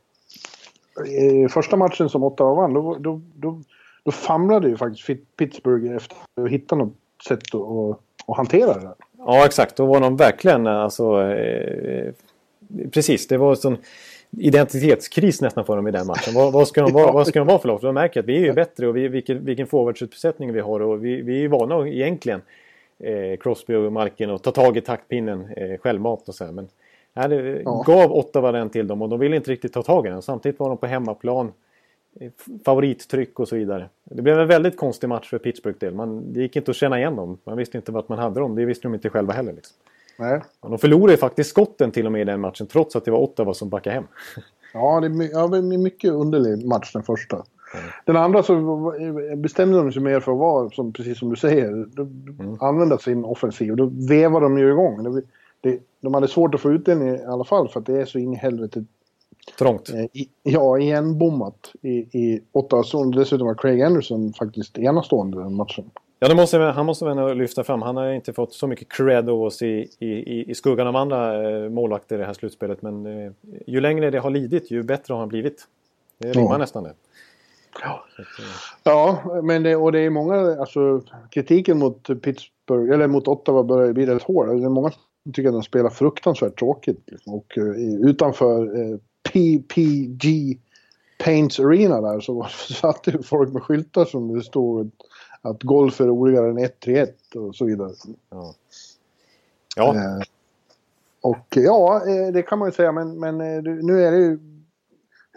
[1.50, 3.62] första matchen som Ottawa vann, då, då, då,
[4.04, 6.94] då famlade ju faktiskt Pittsburgh efter att hitta något
[7.28, 8.80] sätt att, att, hantera det.
[8.80, 8.94] där.
[9.18, 9.76] Ja, exakt.
[9.76, 11.22] Då var de verkligen alltså...
[11.22, 12.12] Eh,
[12.92, 13.76] precis, det var en sån
[14.30, 16.34] identitetskris nästan för dem i den matchen.
[16.34, 17.80] Vad, vad, ska, de vara, vad ska de vara för lag?
[17.82, 21.04] De märker att vi är ju bättre och vi, vilken, vilken forwardsuppsättning vi har och
[21.04, 22.42] vi, vi är ju vana egentligen,
[22.98, 26.52] eh, Crosby och Malkin, att ta tag i taktpinnen eh, självmant och så här.
[26.52, 26.68] Men
[27.14, 27.82] här, det Ja.
[27.86, 30.22] gav Ottawa den till dem och de ville inte riktigt ta tag i den.
[30.22, 31.52] Samtidigt var de på hemmaplan.
[32.20, 32.30] eh,
[32.64, 33.88] favorittryck och så vidare.
[34.04, 35.94] Det blev en väldigt konstig match för Pittsburgh del.
[35.94, 37.38] Man, det gick inte att känna igen dem.
[37.44, 38.54] Man visste inte vart man hade dem.
[38.54, 39.52] Det visste de inte själva heller.
[39.52, 39.76] Liksom.
[40.18, 40.40] Nej.
[40.60, 43.18] Och de förlorade faktiskt skotten till och med i den matchen trots att det var
[43.18, 44.06] Ottawa som backade hem.
[44.74, 47.44] Ja, det är, ja, det är mycket underlig match den första.
[48.04, 48.54] Den andra så
[49.36, 53.24] bestämde de sig mer för att vara, som, precis som du säger, de, använda sin
[53.24, 53.76] offensiv.
[53.76, 55.02] Då vevar de ju igång.
[55.14, 55.22] Det,
[55.60, 58.04] det, de hade svårt att få ut den i alla fall för att det är
[58.04, 58.84] så in i helvete
[59.58, 59.88] Trångt.
[59.88, 63.10] eh, i, ja, igenbommat i, i Ottawa zon.
[63.10, 65.90] Dessutom var Craig Anderson faktiskt enastående den matchen.
[66.20, 67.82] Ja, det måste, han måste väl ändå lyfta fram.
[67.82, 70.96] Han har inte fått så mycket cred av oss i, i, i- i skuggan av
[70.96, 72.82] andra eh, målvakter i det här slutspelet.
[72.82, 73.32] Men eh,
[73.66, 75.64] ju längre det har lidit, ju bättre har han blivit.
[76.18, 76.58] Det rimmar Ja.
[76.58, 76.92] nästan det.
[77.82, 78.04] Ja.
[78.18, 78.24] Eh,
[78.82, 83.92] Ja, men det, och det är många, alltså kritiken mot Pittsburgh, eller mot Ottawa börjar
[83.92, 84.46] bli rätt hård.
[84.48, 87.02] Det är många som tycker att de spelar fruktansvärt tråkigt.
[87.06, 87.34] liksom.
[87.34, 87.64] Och eh,
[88.08, 88.96] utanför eh,
[89.32, 90.58] PPG
[91.24, 92.44] Paints Arena där så
[92.80, 94.90] satt ju folk med skyltar som det stod
[95.42, 97.90] att golf är roligare än 1-3-1 och så vidare.
[98.30, 98.54] ja.
[99.76, 100.18] Ja, Eh,
[101.20, 104.38] och ja, eh, det kan man ju säga, men, men det- nu är det ju...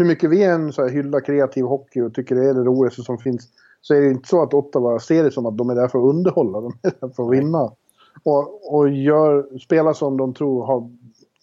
[0.02, 3.02] Hur mycket vi än så här hyllar kreativ hockey och tycker det är det roligaste
[3.02, 3.50] som finns,
[3.82, 6.00] så är det inte så att Ottawa ser det som att de är där för
[6.00, 7.72] att underhålla, de är där för att vinna.
[8.24, 10.90] Och, och gör, spela som de tror har,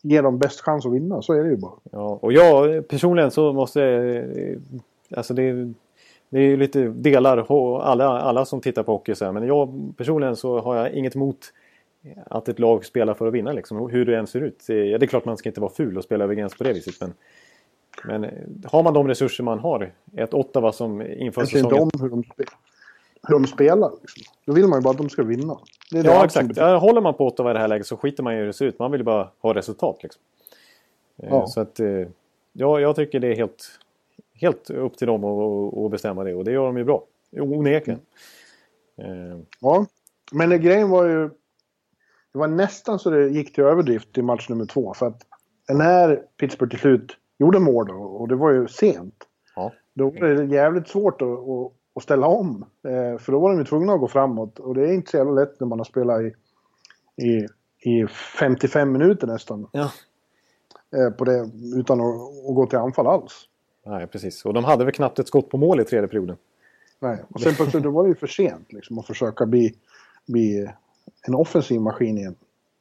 [0.02, 1.72] ger dem bäst chans att vinna, så är det ju bara.
[1.92, 3.82] Ja, och jag personligen så måste...
[3.82, 4.58] eh,
[5.16, 5.52] Alltså det,
[6.30, 7.46] det är ju lite delar,
[7.82, 11.16] alla, alla som tittar på hockey så här, Men jag personligen så har jag inget
[11.16, 11.38] emot
[12.26, 14.64] att ett lag spelar för att vinna liksom, hur det än ser ut.
[14.66, 16.94] Det är klart man ska inte vara ful och spela över gräns på det viset.
[17.00, 17.12] Men,
[18.04, 18.30] men eh,
[18.64, 21.82] har man de resurser man har, ett Ottawa som inför Jag säsongen...
[21.82, 22.44] om hur de, spe,
[23.22, 23.90] hur de spelar.
[24.00, 24.34] Liksom.
[24.44, 25.58] Då vill man ju bara att de ska vinna.
[25.90, 26.56] Det det Ja, som exakt.
[26.56, 28.52] Ja, håller man på Ottawa i det här läget så skiter man i hur det
[28.52, 28.78] ser ut.
[28.78, 30.02] Man vill ju bara ha resultat.
[30.02, 30.22] Liksom.
[31.22, 31.46] Eh, Ja.
[31.46, 32.06] Så att, eh,
[32.52, 33.64] ja, jag tycker det är helt,
[34.34, 36.34] helt upp till dem att, bestämma det.
[36.34, 37.02] Och det gör de ju bra.
[37.32, 38.00] Onekligen.
[38.96, 39.86] Eh, Ja,
[40.32, 41.30] men det, grejen var ju...
[42.32, 44.94] Det var nästan så det gick till överdrift i match nummer två.
[44.94, 45.26] För att
[45.68, 49.14] när Pittsburgh till slut gjorde mål då, och det var ju sent.
[49.56, 49.72] Ja.
[49.94, 52.64] Då var det jävligt svårt att, att, att ställa om.
[52.84, 54.58] Eh, för då var de ju tvungna att gå framåt.
[54.58, 56.34] Och det är inte så jävla lätt när man har spelat i,
[57.26, 57.46] i,
[57.90, 58.06] i
[58.38, 59.66] 55 minuter nästan.
[59.72, 59.90] Ja.
[60.96, 62.14] Eh, på det, utan att,
[62.48, 63.48] att gå till anfall alls.
[63.86, 64.44] Nej, precis.
[64.44, 66.36] Och de hade väl knappt ett skott på mål i tredje perioden.
[67.00, 67.24] Nej.
[67.28, 69.74] Och sen plötsligt då var det ju för sent liksom, att försöka bli,
[70.26, 70.70] bli
[71.26, 72.34] en offensiv maskin igen.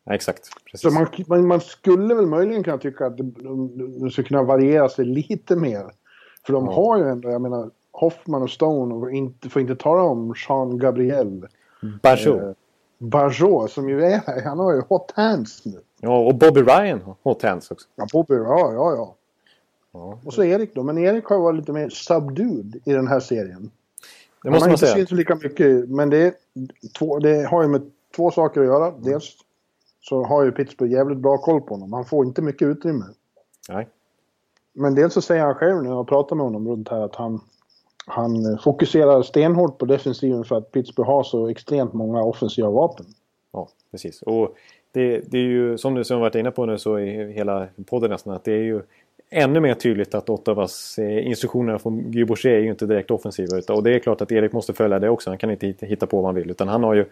[0.07, 0.49] Nej, exakt.
[0.65, 0.81] Precis.
[0.81, 5.05] Så man, man, man skulle väl möjligen kunna tycka att det skulle kunna variera sig
[5.05, 5.85] lite mer.
[6.45, 6.71] För de Ja.
[6.71, 10.77] har ju ändå, jag menar, Hoffman och Stone och inte, får inte tala om Jean
[10.79, 11.47] Gabriel.
[12.03, 12.41] Bajot.
[12.41, 12.51] Eh,
[12.97, 15.79] Bajot som ju är, han har ju hot hands nu.
[15.99, 17.87] Ja, och Bobby Ryan har hot hands också.
[17.95, 19.15] Ja, Bobby, ja, ja, ja.
[19.91, 20.19] Ja.
[20.25, 23.71] Och så Erik då, men Erik har varit lite mer subdued i den här serien.
[24.43, 24.95] Det Han måste har man inte säga.
[24.95, 26.33] synts lika mycket, men det, är
[26.97, 28.91] två, det har ju med två saker att göra.
[28.99, 29.35] Dels
[30.09, 31.93] så har ju Pittsburgh jävligt bra koll på honom.
[31.93, 33.05] Han får inte mycket utrymme.
[33.69, 33.87] Nej.
[34.73, 37.41] Men dels så säger han själv när jag pratar med honom runt här att han,
[38.05, 43.05] han fokuserar stenhårt på defensiven för att Pittsburgh har så extremt många offensiva vapen.
[43.53, 44.21] Ja, precis.
[44.21, 44.55] Och
[44.91, 48.09] det, det är ju som du som varit inne på nu så i hela podden
[48.11, 48.81] nästan att det är ju
[49.29, 53.57] ännu mer tydligt att Ottawas eh, instruktioner från Guy Boucher är ju inte direkt offensiva.
[53.57, 55.29] Utan, och det är klart att Erik måste följa det också.
[55.29, 56.51] Han kan inte hitta- på vad han vill.
[56.51, 57.05] Utan han har ju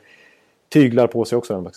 [0.70, 1.54] tyglar på sig också.
[1.54, 1.72] höll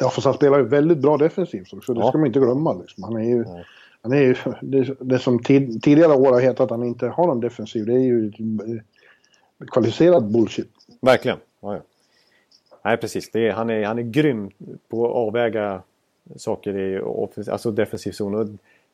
[0.00, 1.94] Ja, för han spelar ju väldigt bra defensivt också.
[1.94, 2.08] Det Ja.
[2.08, 2.72] ska man inte glömma.
[2.72, 3.04] Liksom.
[3.04, 3.44] Han är ju...
[3.44, 3.64] Nej.
[4.02, 7.26] Han är ju det, det som tid, tidigare år har hetat att han inte har
[7.26, 10.70] någon defensiv, det är ju eh, kvalificerad bullshit.
[11.00, 11.38] Verkligen.
[11.60, 11.80] Ja, ja.
[12.84, 13.34] Nej, precis.
[13.34, 14.50] Är, han, är, han är grym
[14.88, 15.82] på att avväga
[16.36, 17.00] saker i
[17.50, 18.34] alltså defensiv zon.
[18.34, 18.46] Och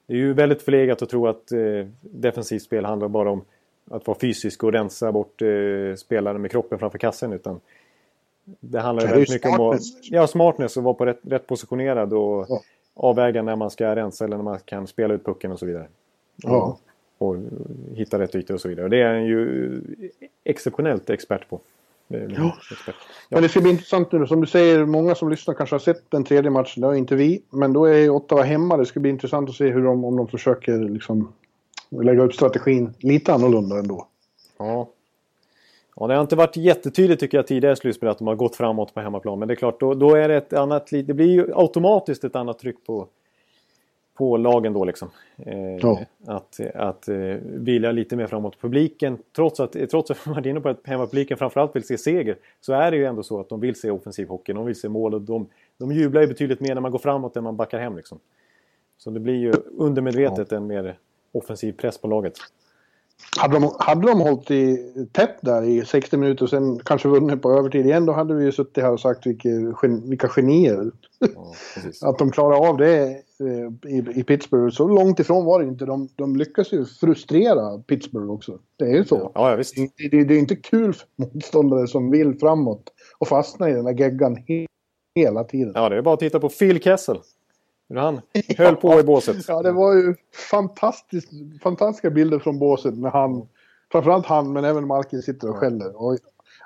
[0.06, 3.44] det är ju väldigt förlegat att tro att eh, defensivt spel handlar bara om
[3.90, 7.32] att vara fysisk och rensa bort eh, spelare med kroppen framför kassen.
[7.32, 7.60] Utan
[8.44, 12.12] det handlar ju väldigt mycket om att, ja, smartness och vara på rätt, rätt positionerad
[12.12, 12.60] och Ja.
[12.94, 15.86] avväga när man ska rensa eller när man kan spela ut pucken och så vidare.
[16.36, 16.78] Ja.
[17.18, 17.36] Och
[17.94, 18.84] hitta rätt ytor och så vidare.
[18.84, 19.80] Och det är han ju
[20.44, 21.60] exceptionellt expert på.
[22.08, 22.94] Expert.
[22.96, 22.96] Ja.
[23.28, 24.26] Men det ska bli intressant nu.
[24.26, 26.80] Som du säger, många som lyssnar kanske har sett den tredje matchen.
[26.80, 27.42] Det har inte vi.
[27.50, 28.76] Men då är Ottawa hemma.
[28.76, 31.32] Det ska bli intressant att se hur de, om de försöker liksom
[31.90, 34.06] lägga upp strategin lite annorlunda ändå.
[34.58, 34.88] Ja.
[35.96, 38.56] Ja, det har inte varit jättetydligt tycker jag tidigare i slutspelet att de har gått
[38.56, 39.38] framåt på hemmaplan.
[39.38, 40.86] Men det är klart, då, då är det ett annat...
[40.90, 43.08] Det blir ju automatiskt ett annat tryck på,
[44.14, 45.10] på lagen då liksom.
[45.38, 46.00] Eh, Ja.
[46.26, 48.60] Att, att eh, vila lite mer framåt.
[48.60, 52.36] Publiken, trots att, trots att man varit inne på att hemmapubliken framförallt vill se seger,
[52.60, 54.52] så är det ju ändå så att de vill se offensiv hockey.
[54.52, 55.46] De vill se mål och de,
[55.78, 58.18] de jublar ju betydligt mer när man går framåt än man backar hem liksom.
[58.98, 60.98] Så det blir ju undermedvetet en mer
[61.32, 62.34] offensiv press på laget.
[63.36, 64.78] Hade de, hade de hållit i,
[65.12, 68.44] tätt där i 60 minuter och sen kanske vunnit på övertid igen, då hade vi
[68.44, 69.48] ju suttit här och sagt vilka,
[70.04, 70.90] vilka genier.
[71.18, 71.54] Ja.
[72.08, 73.02] Att de klarar av det
[73.40, 74.74] eh, i, i Pittsburgh.
[74.74, 75.84] Så långt ifrån var det inte.
[75.84, 78.58] De, de lyckas ju frustrera Pittsburgh också.
[78.78, 79.30] Det är ju så.
[79.34, 79.76] Ja, ja visst.
[79.76, 82.82] Det, det, det är inte kul för motståndare som vill framåt
[83.18, 84.66] och fastna i den här geggan he,
[85.14, 85.72] hela tiden.
[85.74, 87.18] Ja, det är bara att titta på Phil Kessel.
[87.94, 88.20] Han
[88.58, 89.36] höll på i båset.
[89.48, 90.14] Ja, det var ju
[90.50, 91.30] fantastiskt,
[91.62, 93.48] fantastiska bilder från båset när han,
[93.92, 96.02] framförallt han men även Markin sitter och skäller.
[96.02, 96.18] Och,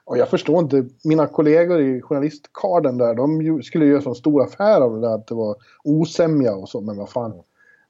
[0.04, 4.42] och jag förstår inte, mina kollegor i journalistkarden där, de ju, skulle göra sån stor
[4.42, 7.42] affär av det där att det var osämja och så, men vad fan.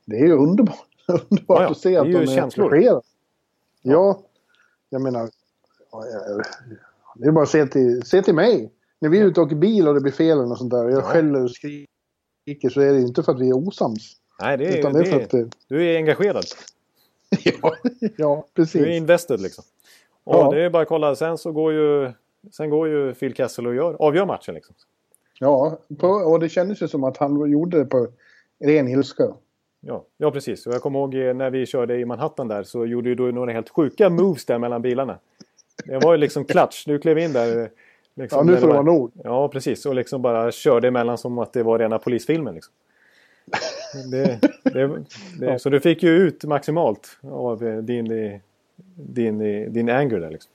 [0.04, 3.00] Det är ju underbart, underbart Ja, ja, att se att ju de är engagerade.
[3.82, 4.20] Ja,
[4.90, 5.28] jag menar,
[5.92, 6.42] ja, jag-
[7.14, 8.72] det är bara att se till, se till mig.
[9.00, 10.90] När vi är ute och åker bil och det blir fel och sånt där och
[10.90, 11.02] jag Ja.
[11.02, 11.87] skäller och skriker
[12.70, 14.16] så är det inte för att vi är osams.
[14.40, 16.44] Nej, det är, Utan det är för att det, du är engagerad.
[17.44, 17.74] ja,
[18.16, 18.72] ja, precis.
[18.82, 19.64] Du är invested liksom.
[20.24, 20.50] Och Ja.
[20.50, 21.14] det är bara att kolla.
[21.14, 22.12] Sen så går ju,
[22.52, 24.74] sen går ju Phil Kessel och gör, avgör matchen liksom.
[25.40, 28.08] Ja, på, och det kändes ju som att han gjorde det på
[28.64, 29.34] ren ilska.
[29.80, 30.66] Ja, ja precis.
[30.66, 33.32] Och jag kommer ihåg eh, när vi körde i Manhattan där så gjorde ju du
[33.32, 35.18] några helt sjuka moves där mellan bilarna.
[35.84, 36.84] Det var ju liksom klatsch.
[36.86, 37.70] Du klev in där.
[38.18, 39.10] Liksom, Ja, nu får det var- vara nog.
[39.24, 39.86] Ja, precis.
[39.86, 42.54] Och liksom bara körde emellan som att det var rena polisfilmen.
[42.54, 42.72] Liksom.
[44.10, 45.04] Det, det,
[45.40, 48.40] det, Så du fick ju ut maximalt av eh, din, eh,
[48.94, 50.30] din, eh, din anger där.
[50.30, 50.52] Liksom.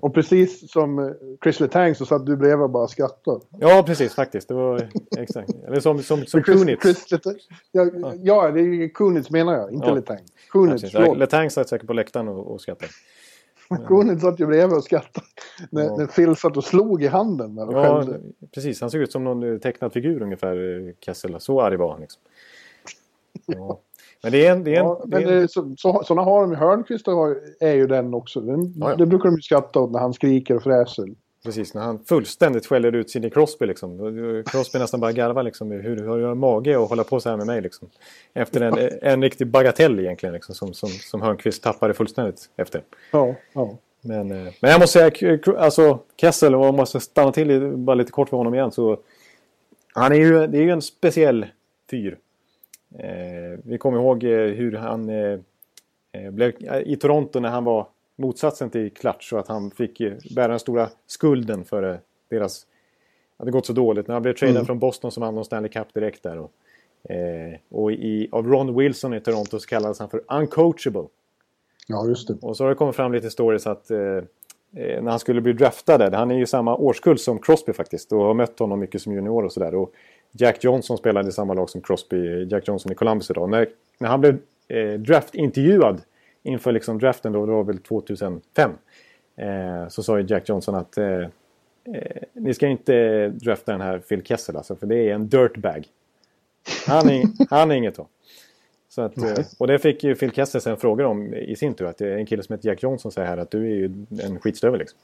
[0.00, 3.40] Och precis som Chris Letang så satt du bredvid och bara skrattade.
[3.60, 4.48] Ja, precis faktiskt.
[4.48, 5.50] Det var exakt.
[5.66, 6.82] Eller som, som, som Chris, Kunitz.
[6.82, 7.34] Chris Letang,
[7.72, 7.90] ja,
[8.22, 9.94] ja, det är Kunitz menar jag, inte Ja.
[9.94, 10.18] Letang.
[10.50, 11.18] Kunitz, förlåt.
[11.18, 12.92] Letang satt säkert på läktaren och, och skrattade.
[13.76, 15.26] Kunitz satt ju bredvid och skrattade.
[15.70, 15.96] När, Ja.
[15.96, 18.04] när Phil satt och slog i handen Ja,
[18.54, 18.80] precis.
[18.80, 20.56] Han såg ut som någon eh, tecknad figur ungefär,
[20.88, 21.40] eh, Kessel.
[21.40, 22.00] Så arg var han.
[22.00, 22.22] Liksom.
[23.46, 23.80] Ja.
[24.22, 24.64] Men det är en...
[24.64, 26.54] Det är en, Ja, det är en så, så, såna har de.
[26.54, 28.40] Hörnqvist har, är ju den också.
[28.40, 28.96] Den, Ja, ja.
[28.96, 31.08] Det brukar de ju skratta åt när han skriker och fräser.
[31.44, 33.66] Precis, när han fullständigt skäller ut Sidney Crosby.
[33.66, 34.42] Liksom.
[34.46, 35.70] Crosby nästan bara garvar liksom.
[35.70, 37.60] Hur hur har du mage att hålla på så här med mig?
[37.60, 37.88] Liksom.
[38.34, 40.32] Efter en, en riktig bagatell egentligen.
[40.32, 42.82] Liksom, som, som, som Hörnqvist tappade fullständigt efter.
[43.10, 43.76] Ja, ja.
[44.00, 48.12] Men, eh, men jag måste säga, alltså Kessel, och jag måste stanna till bara lite
[48.12, 48.72] kort för honom igen.
[48.72, 48.98] Så,
[49.94, 51.46] han är ju, det är ju en speciell
[51.90, 52.18] fyr.
[52.98, 55.38] Eh, vi kommer ihåg eh, hur han eh,
[56.12, 56.52] eh, blev
[56.84, 59.98] i Toronto när han var motsatsen till Klatsch och att han fick
[60.34, 61.96] bära den stora skulden för eh,
[62.28, 62.66] deras...
[63.36, 64.06] Att det gått så dåligt.
[64.08, 64.66] När han blev tradad Mm.
[64.66, 66.38] från Boston så vann de Stanley Cup direkt där.
[66.38, 66.52] Och,
[67.10, 71.04] eh, och i, av Ron Wilson i Toronto så kallades han för uncoachable.
[71.86, 72.34] ja, just det.
[72.42, 75.52] Och så har det kommit fram lite stories att eh, eh, när han skulle bli
[75.52, 79.12] draftad, han är ju samma årskull som Crosby faktiskt och har mött honom mycket som
[79.12, 79.86] junior och sådär.
[80.32, 83.50] Jack Johnson spelade i samma lag som Crosby, Jack Johnson i Columbus idag.
[83.50, 86.00] När, när han blev eh, draftintervjuad
[86.42, 88.70] inför liksom draften då, det var väl 2005.
[89.36, 91.20] Eh, så sa ju Jack Johnson att eh,
[91.94, 95.86] eh, ni ska inte drafta den här Phil Kessel alltså, för det är en dirtbag.
[96.86, 98.08] Han är, han är inget då.
[98.88, 101.86] Så att, eh, och det fick ju Phil Kessel sen frågor om i sin tur.
[101.86, 104.06] Att det är en kille som heter Jack Johnson säger här att du är ju
[104.22, 104.98] en skitstövel liksom.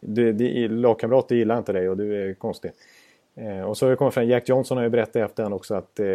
[0.00, 2.70] Du, det, lagkamrater gillar inte dig och du är konstig.
[3.36, 5.74] Eh, och så har det kommit fram, Jack Johnson har ju berättat efter han också
[5.74, 6.06] att eh,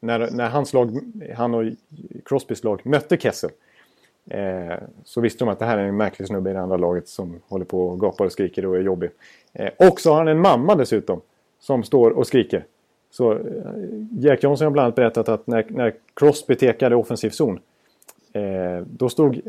[0.00, 0.98] när, när hans lag,
[1.36, 1.64] han och
[2.24, 3.50] Crosbys lag mötte Kessel.
[4.30, 7.08] Eh, så visste de att det här är en märklig snubbe i det andra laget
[7.08, 9.10] som håller på och gapar och skriker och är jobbig.
[9.52, 11.20] Eh, och så har han en mamma dessutom.
[11.60, 12.64] som står och skriker.
[13.10, 13.38] Så eh,
[14.18, 17.60] Jack Johnson har bland annat berättat att när, när Crosby tekade offensiv zon
[18.32, 19.40] eh, då stod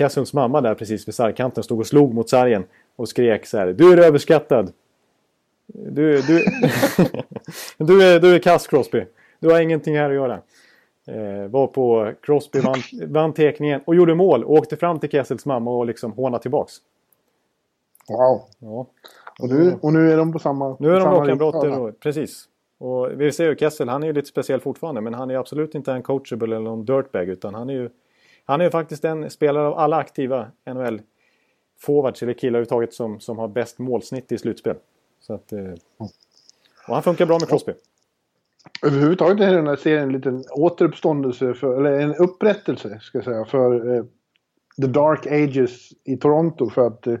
[0.00, 2.64] eh, mamma där precis vid sargkanten stod och slog mot sargen
[2.96, 4.72] och skrek så här Du är överskattad!
[5.66, 6.44] Du, du,
[7.76, 9.04] du, är, du är kass Crosby.
[9.38, 10.40] Du har ingenting här att göra.
[11.06, 14.44] Eh, var på Crosby vann, vann tekningen och gjorde mål.
[14.44, 16.74] Och åkte fram till Kessels mamma och liksom hånade tillbaks.
[18.08, 18.42] Wow.
[18.58, 18.86] Ja.
[19.40, 20.76] Och, nu, och nu är de på samma...
[20.80, 21.92] Nu är de lagkamrater.
[21.92, 22.48] Precis.
[22.78, 25.00] Och vi ser ju Kessel, han är ju lite speciell fortfarande.
[25.00, 27.28] Men han är absolut inte en coachable eller någon dirtbag.
[27.28, 27.90] Utan han är ju,
[28.44, 31.00] han är ju faktiskt en spelare av alla aktiva NHL
[31.78, 34.76] forwards eller killar överhuvudtaget som, som har bäst målsnitt i slutspel.
[35.20, 35.72] Så att, eh,
[36.88, 37.72] och han funkar bra med Crosby.
[38.82, 43.44] Överhuvudtaget är den här serien en liten återuppståndelse, för, eller en upprättelse ska jag säga,
[43.44, 44.04] för eh,
[44.80, 46.70] The Dark Ages i Toronto.
[46.70, 47.18] För att eh,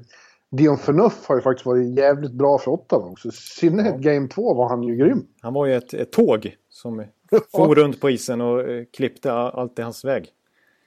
[0.50, 3.28] Dion Phaneuf har ju faktiskt varit jävligt bra för Ottawa också.
[3.28, 4.00] I synnerhet.
[4.00, 5.26] Game 2 var han ju grym.
[5.40, 7.04] Han var ju ett, ett tåg som
[7.52, 10.28] for runt på isen och eh, klippte allt i hans väg.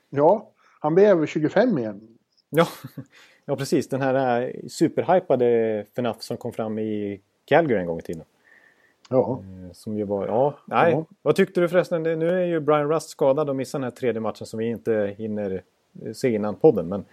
[0.09, 2.07] Ja, han blev 25 igen.
[2.49, 2.67] Ja,
[3.45, 3.89] ja precis.
[3.89, 8.23] Den här superhypade Phaneuf som kom fram i Calgary en gång i tiden.
[9.09, 9.41] Ja.
[9.43, 10.91] Eh, som ju var, ja, nej.
[10.91, 11.05] Ja.
[11.21, 12.03] Vad tyckte du förresten?
[12.03, 15.15] Nu är ju Brian Rust skadad och missar den här tredje matchen som vi inte
[15.17, 15.63] hinner
[16.13, 16.87] se innan podden.
[16.87, 17.05] Men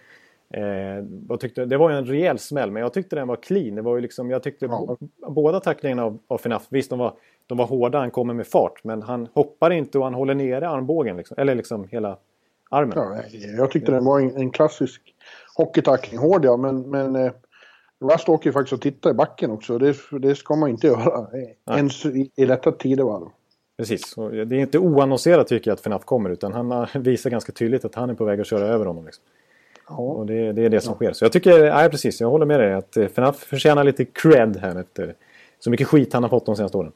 [0.49, 3.75] eh, vad tyckte, det var ju en rejäl smäll, men jag tyckte den var clean.
[3.75, 4.97] Det var ju liksom, jag tyckte ja.
[5.27, 7.13] båda tacklingarna av, av Finaf, visst de var,
[7.47, 8.83] de var hårda, han kommer med fart.
[8.83, 11.17] Men han hoppar inte och han håller nere armbågen.
[11.17, 12.17] Liksom, eller liksom hela
[12.69, 12.93] armen.
[12.95, 13.17] Ja,
[13.57, 15.01] jag tyckte den var en, en klassisk
[15.57, 16.19] hockeytackling.
[16.19, 17.31] Hård ja, men, men eh,
[18.01, 19.77] Rust åker ju faktiskt och tittar i backen också.
[19.77, 21.27] Det, det ska man inte göra.
[21.33, 21.57] Nej.
[21.71, 23.29] Ens i, i lätta tidevarv.
[23.77, 24.17] Precis.
[24.17, 26.29] Och det är inte oannonserat tycker jag att FNAF kommer.
[26.29, 29.05] Utan han visar ganska tydligt att han är på väg att köra över honom.
[29.05, 29.23] Liksom.
[29.89, 29.95] Ja.
[29.97, 31.13] Och det, det, är det som sker.
[31.13, 32.73] Så jag tycker, nej precis, jag håller med dig.
[32.73, 35.15] Att FNAF förtjänar lite cred här efter
[35.59, 36.91] så mycket skit han har fått de senaste åren.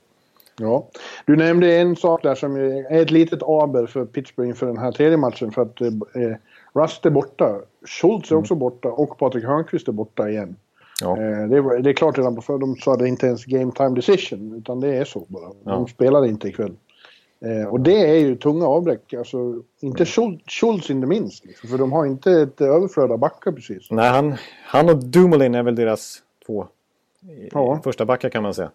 [0.59, 0.87] Ja.
[1.25, 4.91] Du nämnde en sak där som är ett litet aber för Pittsburgh inför den här
[4.91, 5.51] tredje matchen.
[5.51, 5.91] För att eh,
[6.73, 7.61] Rust är borta.
[7.85, 8.41] Schultz är mm.
[8.41, 10.55] också borta och Patrik Hörnqvist är borta igen.
[11.01, 11.11] Ja.
[11.17, 13.71] Eh, det, är, det är klart redan på för de sa det inte ens game
[13.71, 15.51] time decision utan det är så bara.
[15.63, 15.71] Ja.
[15.71, 16.73] De spelar inte ikväll.
[17.45, 19.13] Eh, och det är ju tunga avbräck.
[19.13, 21.45] Alltså, inte Schultz inte minst.
[21.45, 23.91] Liksom, för de har inte ett överflöd av backar precis.
[23.91, 26.67] Nej, han, han och Dumoulin är väl deras två
[27.51, 27.79] ja.
[27.83, 28.71] första backar kan man säga.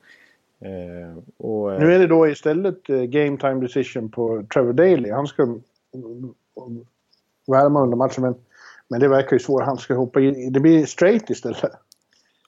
[0.61, 5.13] Eh, och, eh, nu är det då istället eh, game time decision på Trevor Daley.
[5.13, 5.45] Han ska
[7.47, 8.35] värma under matchen men,
[8.89, 9.63] men det verkar ju svårt.
[9.63, 10.53] Han ska hoppa in.
[10.53, 11.73] Det blir straight istället.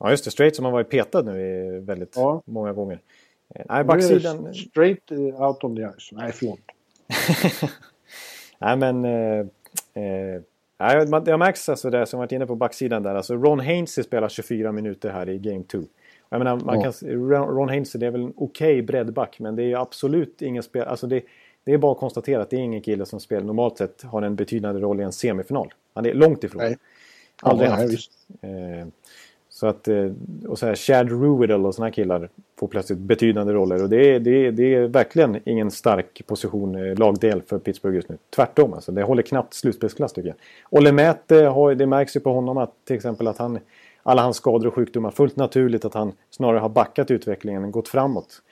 [0.03, 0.31] Ja, just det.
[0.31, 2.43] Straight som har varit petad nu i väldigt ja.
[2.45, 2.99] många gånger.
[3.55, 4.55] Eh, nej, backsidan...
[4.55, 6.13] Straight eh, out on the ice.
[6.13, 6.59] Nej, förlåt.
[8.59, 9.05] Nej, men...
[9.05, 9.47] Eh,
[10.05, 13.15] eh, det märks alltså det som varit inne på backsidan där.
[13.15, 15.79] Alltså Ron Hainsey spelar 24 minuter här i Game 2.
[16.29, 16.93] Jag menar, man ja.
[16.93, 20.63] kan, Ron Hainsey det är väl en okej okay breddback men det är absolut ingen
[20.63, 20.83] spel...
[20.83, 21.23] Alltså det,
[21.65, 24.23] det är bara att konstatera att det är ingen kille som spelar normalt sett har
[24.23, 25.75] en betydande roll i en semifinal.
[25.95, 26.63] Han är långt ifrån.
[26.63, 26.79] Nej.
[27.43, 28.11] Aldrig ja, haft.
[29.63, 30.11] Så att, eh,
[30.49, 33.83] och så här, Chad Ruidel och sådana killar får plötsligt betydande roller.
[33.83, 37.97] Och det är, det, är, det är verkligen ingen stark position, eh, lagdel för Pittsburgh
[37.97, 38.19] just nu.
[38.31, 38.93] Tvärtom alltså.
[38.93, 40.37] Det håller knappt slutspelsklass tycker jag.
[40.71, 43.59] Olle Mäte, har, det märks ju på honom att till exempel att han,
[44.03, 47.89] alla hans skador och sjukdomar, fullt naturligt att han snarare har backat utvecklingen än gått
[47.89, 48.43] framåt.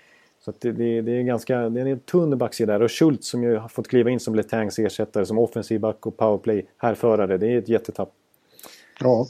[0.45, 2.85] Så det, det, det, är ganska, det är en tunn backsida där.
[2.85, 6.17] Och Schultz som ju har fått kliva in som Letangs ersättare som offensiv back och
[6.17, 7.39] powerplay härförare.
[7.39, 8.13] Det är ett jättetapp.
[9.01, 9.27] Ja,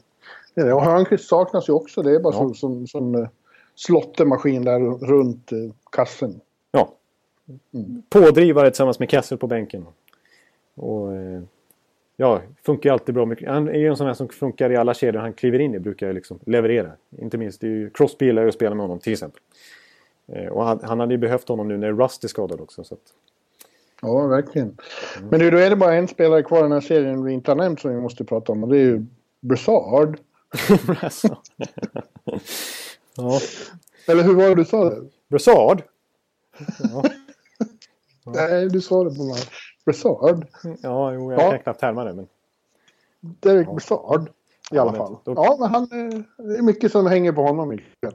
[0.56, 2.02] och Hörnqvist saknas ju också.
[2.02, 2.38] Det är bara ja.
[2.38, 3.28] som, som, som uh,
[3.74, 6.40] slottemaskin där runt uh, kassen.
[6.72, 6.94] Ja.
[7.74, 8.02] Mm.
[8.10, 9.86] Pådrivare tillsammans med Kessel på bänken.
[10.74, 11.42] Och, uh,
[12.16, 13.34] ja, funkar ju alltid bra.
[13.46, 15.78] Han är ju en sån här som funkar i alla kedjor han kliver in i.
[15.78, 16.92] Brukar jag liksom leverera.
[17.18, 19.40] Inte minst, det är ju Crosby gillar att spela med honom till exempel.
[20.50, 22.84] Och han, han hade ju behövt honom nu när Rust är skadad också.
[22.84, 23.00] Så att...
[24.02, 24.68] Ja, verkligen.
[24.68, 25.28] Mm.
[25.30, 27.50] Men nu, då är det bara en spelare kvar i den här serien vi inte
[27.50, 28.62] har nämnt som vi måste prata om.
[28.62, 29.06] Och det är ju
[29.40, 30.18] Brassard.
[33.16, 33.40] ja.
[34.06, 35.10] Eller hur var det du sa det?
[35.28, 35.82] Brassard?
[36.78, 37.04] Ja.
[38.34, 39.42] Nej, du sa det på mig.
[39.84, 40.46] Brassard?
[40.82, 41.50] Ja, jo, jag ja.
[41.50, 42.12] kan knappt härma det.
[42.12, 42.28] Men...
[43.20, 43.72] Derek ja.
[43.72, 45.16] Brassard i ja, alla fall.
[45.24, 45.32] Då...
[45.36, 48.14] Ja, men han, eh, det är mycket som hänger på honom ikväll.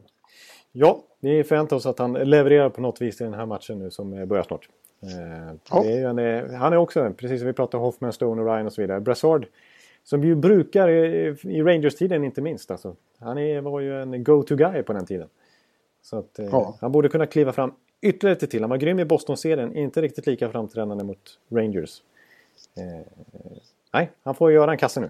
[0.72, 3.92] Ja, vi förväntar oss att han levererar på något vis i den här matchen nu
[3.92, 4.70] som börjar snart.
[5.04, 5.84] Eh, ja.
[5.84, 8.66] är, han, är, han är också, precis som vi pratade om Hoffman, Stone och Ryan
[8.66, 9.00] och så vidare.
[9.00, 9.48] Brassard
[10.06, 12.72] som ju brukar i Rangers-tiden inte minst.
[12.72, 12.96] Alltså.
[13.20, 15.28] Han är, var ju en go-to-guy på den tiden.
[16.02, 16.78] Så att, eh, ja.
[16.82, 18.62] han borde kunna kliva fram ytterligare lite till.
[18.62, 22.02] Han var grym i Boston-serien, inte riktigt lika framträdande mot Rangers.
[22.78, 23.08] Eh,
[23.94, 25.10] nej, han får göra en kasse nu.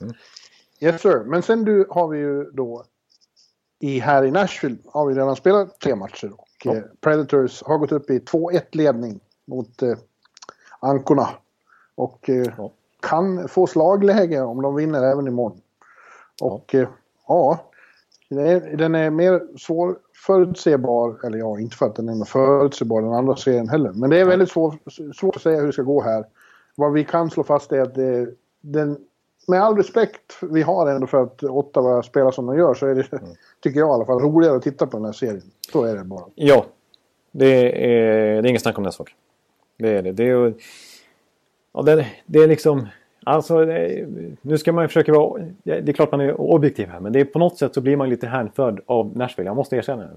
[0.00, 0.14] Mm.
[0.80, 1.24] Yes sir.
[1.26, 2.84] Men sen du, har vi ju då
[3.80, 6.32] i, här i Nashville har vi redan spelat tre matcher.
[6.36, 6.74] Och Ja.
[6.76, 9.98] eh, Predators har gått upp i 2-1 ledning mot eh,
[10.80, 11.28] Ankorna.
[11.94, 12.70] Och eh, Ja.
[13.00, 15.60] kan få slagläge om de vinner även imorgon.
[16.42, 16.88] Och eh,
[17.28, 17.70] ja,
[18.30, 21.26] det är, den är mer svårförutsägbar.
[21.26, 23.92] Eller ja, inte för att den är mer förutsägbar den andra serien heller.
[23.92, 24.78] Men det är väldigt svår,
[25.12, 26.24] svårt att säga hur det ska gå här.
[26.74, 28.98] Vad vi kan slå fast är att det, den,
[29.48, 32.94] med all respekt vi har ändå för att Ottawa spelar som de gör så är
[32.94, 33.04] det,
[33.60, 35.42] tycker jag i alla fall, roligare att titta på den här serien.
[35.72, 36.24] Så är det bara.
[36.34, 36.64] Ja,
[37.32, 39.14] det är, det är inget snack om den saken.
[39.78, 40.12] Det är det.
[40.12, 40.54] Det är,
[41.72, 42.86] ja, det, det är liksom...
[43.24, 43.64] Alltså,
[44.42, 45.42] nu ska man försöka vara...
[45.62, 47.96] Det är klart man är objektiv här, men det är, på något sätt så blir
[47.96, 49.48] man lite hänförd av Nashville.
[49.48, 50.16] Jag måste erkänna det.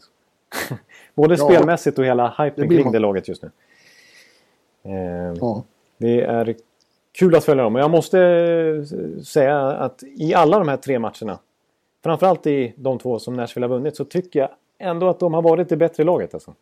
[1.16, 1.46] Både Ja.
[1.46, 3.52] spelmässigt och hela hypen kring det laget just nu.
[4.84, 5.64] Eh, Ja.
[5.98, 6.56] Det är
[7.12, 7.76] kul att följa dem.
[7.76, 11.40] Jag måste eh, säga att i alla de här tre matcherna,
[12.04, 14.50] framförallt i de två som Nashville har vunnit, så tycker jag
[14.80, 16.34] ändå att de har varit det bättre laget.
[16.34, 16.54] Alltså.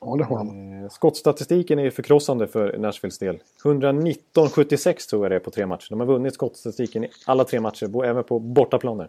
[0.00, 0.82] ja, det har de.
[0.82, 3.38] Eh, Skottstatistiken är ju förkrossande för Nashvilles del.
[3.64, 5.86] 119-76 tror jag det är på tre matcher.
[5.90, 9.08] De har vunnit skottstatistiken i alla tre matcher, även på bortaplaner.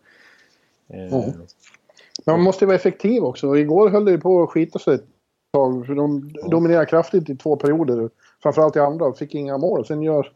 [0.87, 1.25] Ja.
[2.25, 3.57] Men man måste vara effektiv också.
[3.57, 5.05] Igår höll det ju på att skita sig ett
[5.53, 5.85] tag.
[5.85, 8.09] För de dominerade kraftigt i två perioder.
[8.43, 9.13] Framförallt i andra.
[9.13, 9.85] Fick inga mål.
[9.85, 10.31] Sen gör,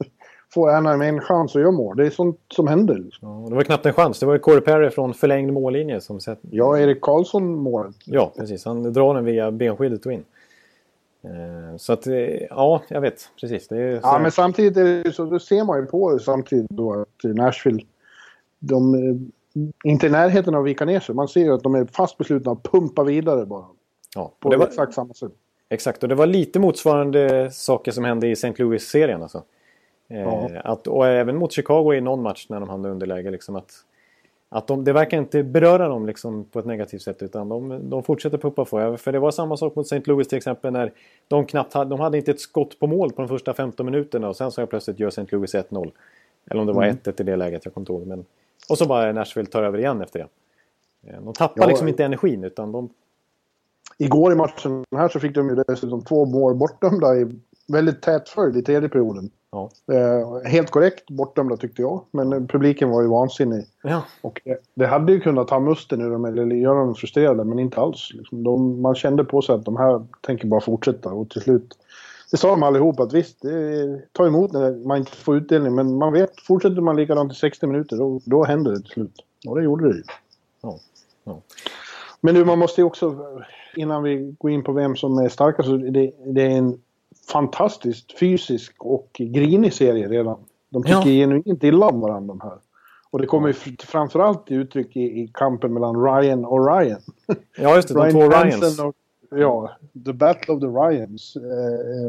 [0.54, 1.98] får Anaheim en chans att göra mål.
[1.98, 2.96] Det är sånt som händer.
[2.96, 3.30] Liksom.
[3.44, 4.20] ja, det var knappt en chans.
[4.20, 6.40] Det var ju Corey Perry från förlängd mållinje som sett...
[6.42, 7.96] Ja, Erik Karlsson målet.
[8.06, 8.66] Ja, precis.
[8.66, 10.24] Han drar den via benskyddet och in.
[11.24, 12.14] Eh, Så att, eh,
[12.50, 13.30] ja, jag vet.
[13.42, 13.68] Precis.
[13.68, 15.26] Det är så Ja, men samtidigt är det så.
[15.26, 17.84] Då ser man ju på det samtidigt då att Nashville.
[18.60, 19.20] De är
[19.84, 21.16] inte i närheten av att vika ner sig.
[21.16, 23.66] Man ser ju att de är fast beslutna att pumpa vidare bara.
[24.16, 24.32] ja.
[24.40, 25.32] På var, exakt samma sätt.
[25.70, 28.54] Exakt, och det var lite motsvarande saker som hände i St.
[28.58, 29.22] Louis-serien.
[29.24, 29.44] Alltså.
[30.12, 33.32] Eh, att, och även mot Chicago i någon match när de hamnade underläge.
[33.32, 33.72] Liksom att,
[34.50, 38.04] att de, det verkar inte beröra dem liksom, på ett negativt sätt utan de, de
[38.04, 38.98] fortsätter puppa på.
[38.98, 40.02] För det var samma sak mot St.
[40.06, 40.92] Louis till exempel när
[41.28, 44.30] de knappt hade, de hade inte ett skott på mål på de första 15 minuterna
[44.30, 45.26] och sen så jag plötsligt gör St.
[45.30, 45.92] Louis 1-0.
[46.50, 48.08] Eller om det var 1-1 i det läget, jag kommer inte ihåg.
[48.08, 48.26] Men,
[48.70, 50.28] och så bara Nashville tar över igen efter det.
[51.12, 52.90] Eh, De tappar Ja, liksom inte energin utan de...
[53.98, 58.30] Igår i matchen här så fick de ju dessutom två mål bortdömda i väldigt tät
[58.30, 59.30] följd i tredje perioden.
[59.52, 59.70] Ja.
[59.94, 63.66] Eh, helt korrekt bortdömda tyckte jag, men publiken var ju vansinnig.
[63.84, 64.04] Ja.
[64.22, 67.60] Och det, det hade ju kunnat ta musten ur dem eller göra dem frustrerade, men
[67.60, 68.10] inte alls.
[68.14, 68.44] Liksom.
[68.44, 71.78] De, man kände på sig att de här tänker bara fortsätta och till slut...
[72.32, 75.98] Det sa de allihop att visst, det, ta emot när man inte får utdelning, men
[75.98, 79.26] man vet, fortsätter man likadant i 60 minuter, då, då händer det till slut.
[79.48, 80.04] Och det gjorde det ju.
[80.62, 80.78] Ja.
[81.24, 81.42] Ja.
[82.22, 83.18] Men nu, man måste ju också,
[83.76, 86.80] innan vi går in på vem som är starkast, det, det är en
[87.32, 90.40] fantastiskt fysisk och grinig serie redan.
[90.70, 91.04] De tycker Ja.
[91.04, 92.58] genuint illa om varandra de här.
[93.12, 97.02] Och det kommer ju fr- framförallt till uttryck i, i kampen mellan Ryan och Ryan.
[97.58, 97.94] ja, just det.
[97.94, 98.80] De två Ryans.
[98.80, 98.96] Och,
[99.30, 99.72] ja,
[100.06, 101.36] The Battle of the Ryans.
[101.36, 102.06] Eh,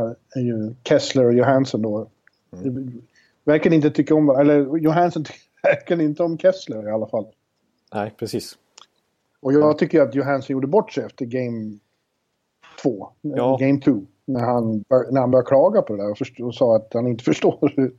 [0.00, 2.06] eh, är ju Kessler och Johansson då.
[2.52, 3.02] Mm.
[3.44, 5.24] Verkar inte tycka om Eller Johansson
[5.62, 7.26] verkar inte om Kessler i alla fall.
[7.94, 8.58] Nej, precis.
[9.40, 11.78] Och jag tycker att Johansson gjorde bort sig efter game
[12.82, 13.08] 2.
[13.20, 13.56] Ja.
[13.60, 14.02] Game 2.
[14.32, 17.06] När han, när han började klaga på det där och, först, och sa att han
[17.06, 17.92] inte förstår hur,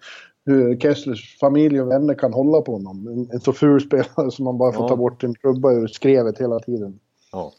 [0.45, 3.07] hur Kesslers familj och vänner kan hålla på honom.
[3.07, 4.87] En, en så ful spelare som man bara får Ja.
[4.89, 6.99] ta bort en klubba ur skrevet hela tiden.
[7.31, 7.51] Ja.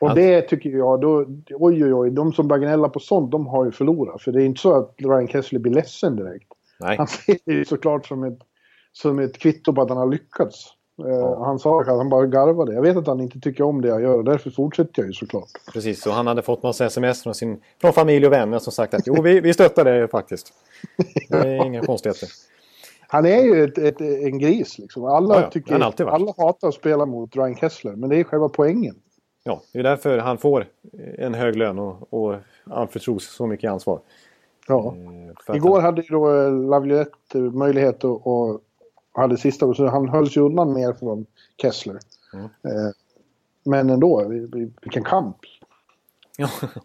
[0.00, 3.30] Och Allt- det tycker jag, då, oj oj oj, de som börjar gnälla på sånt,
[3.30, 4.22] de har ju förlorat.
[4.22, 6.48] För det är inte så att Ryan Kessler blir ledsen direkt.
[6.80, 6.96] Nej.
[6.96, 8.38] Han ser det ju såklart som ett,
[8.92, 10.66] som ett kvitto på att han har lyckats.
[10.98, 12.74] Eh, Han sa att han bara garvade.
[12.74, 15.12] Jag vet att han inte tycker om det jag gör och därför fortsätter jag ju
[15.12, 15.48] såklart.
[15.72, 18.94] Precis, och han hade fått massa sms från, sin, från familj och vänner som sagt
[18.94, 20.52] att jo, vi, vi stöttar det faktiskt.
[21.28, 22.28] Det är inga konstigheter.
[23.08, 25.04] Han är ju ett, ett, en gris liksom.
[25.04, 25.50] Alla, Ja, ja.
[25.50, 28.94] tycker, Han alla hatar att spela mot Ryan Kessler, men det är själva poängen.
[29.44, 30.66] Ja, det är därför han får
[31.18, 32.34] en hög lön och, och
[32.64, 34.00] anförtros så mycket ansvar.
[34.68, 34.94] Ja.
[34.96, 38.60] Eh, att Igår hade ju då eh, Laviolette möjlighet att och
[39.18, 41.26] hade sista, så han höll sig undan mer från
[41.62, 41.98] Kessler.
[42.32, 42.44] Mm.
[42.44, 42.90] Eh,
[43.64, 45.36] men ändå, vi- vi- vilken kamp.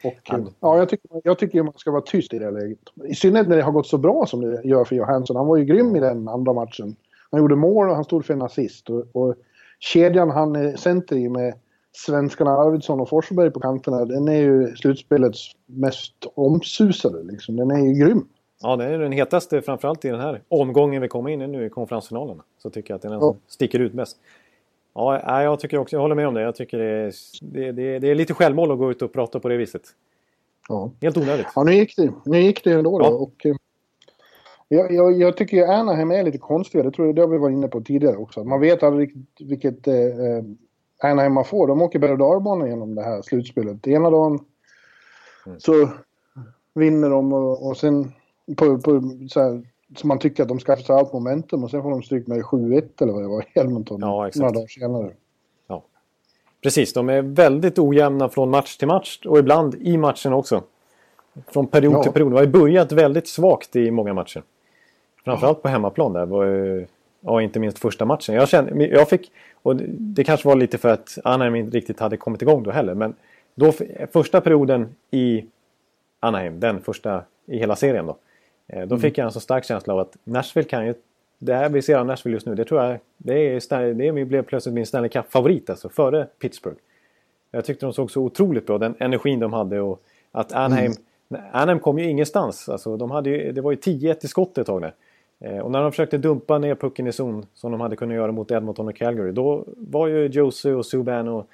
[0.03, 0.13] Och,
[0.59, 2.79] ja, jag, tycker, jag tycker man ska vara tyst i det läget.
[3.05, 5.36] I synnerhet när det har gått så bra som det gör för Johansson.
[5.36, 6.95] Han var ju grym i den andra matchen.
[7.31, 8.89] Han gjorde mål och han stod för en assist.
[8.89, 9.36] Och, och
[9.79, 11.53] kedjan han är center i med
[11.95, 17.23] svenskarna Arvidsson och Forsberg på kanterna, den är ju slutspelets mest omsusade.
[17.23, 17.55] Liksom.
[17.55, 18.27] Den är ju grym.
[18.64, 21.66] Ja, det är den hetaste framförallt i den här omgången vi kommer in i nu
[21.66, 22.41] i konferensfinalen.
[22.57, 24.18] Så tycker jag att det är den som sticker ut mest.
[24.93, 26.41] Ja, jag tycker också, jag håller med om det.
[26.41, 29.39] Jag tycker det är, det, det, det är lite självmål att gå ut och prata
[29.39, 29.82] på det viset.
[30.70, 30.91] Ja.
[31.01, 31.47] Helt onödigt.
[31.55, 33.01] Ja, nu gick det, nu gick det ändå.
[33.01, 33.09] Ja.
[33.09, 33.55] Då, och, eh,
[34.68, 36.84] jag, jag, jag tycker ju Anaheim är lite konstiga.
[36.84, 38.43] Det tror jag det har vi varit inne på tidigare också.
[38.43, 40.43] Man vet aldrig riktigt vilket eh, eh
[41.01, 41.68] Anaheim man får.
[41.68, 43.88] De åker berg och genom det här slutspelet.
[43.88, 44.39] Ena dagen
[45.45, 45.59] mm.
[45.59, 45.89] så
[46.74, 48.11] vinner de och, och sen
[48.55, 49.61] på, på så här,
[49.95, 52.41] så man tycker att de skaffar sig allt momentum och sen får de stryk med
[52.41, 55.11] 7-1 eller vad det var i Edmonton ja, några dagar senare.
[55.67, 55.83] Ja.
[56.63, 60.63] Precis, de är väldigt ojämna från match till match och ibland i matchen också.
[61.47, 62.03] Från period ja.
[62.03, 62.31] till period.
[62.31, 64.43] Det har börjat väldigt svagt i många matcher.
[65.25, 66.25] Framförallt på hemmaplan där.
[66.25, 66.45] Var,
[67.21, 68.35] ja, inte minst första matchen.
[68.35, 69.31] Jag, kände, jag fick,
[69.63, 72.93] och det kanske var lite för att Anaheim inte riktigt hade kommit igång då heller.
[72.93, 73.15] Men
[73.55, 73.71] då,
[74.11, 75.45] första perioden i
[76.19, 78.17] Anaheim, den första i hela serien då.
[78.68, 78.99] Eh, då mm.
[78.99, 80.93] fick jag en så stark känsla av att Nashville kan ju...
[81.39, 82.99] Det här vi ser av Nashville just nu, det tror jag...
[83.18, 86.78] Det, är, det blev plötsligt min Stanley Cup-favorit alltså, före Pittsburgh.
[87.51, 90.93] Jag tyckte de såg så otroligt bra, den energin de hade och att Anaheim...
[91.30, 91.43] Mm.
[91.51, 92.70] Anaheim kom ju ingenstans.
[92.70, 94.93] Alltså, de hade ju, det var ju 10-1 i skott ett tag där.
[95.39, 98.32] Eh, och när de försökte dumpa ner pucken i zon som de hade kunnat göra
[98.32, 99.32] mot Edmonton och Calgary.
[99.32, 101.47] Då var ju Josie och Subban och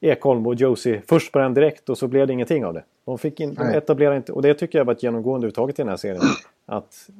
[0.00, 2.82] Ekholm och Josie först på den direkt och så blev det ingenting av det.
[3.04, 5.82] De, fick in, de etablerade inte, och det tycker jag var ett genomgående uttaget i
[5.82, 6.22] den här serien.
[6.66, 7.10] Att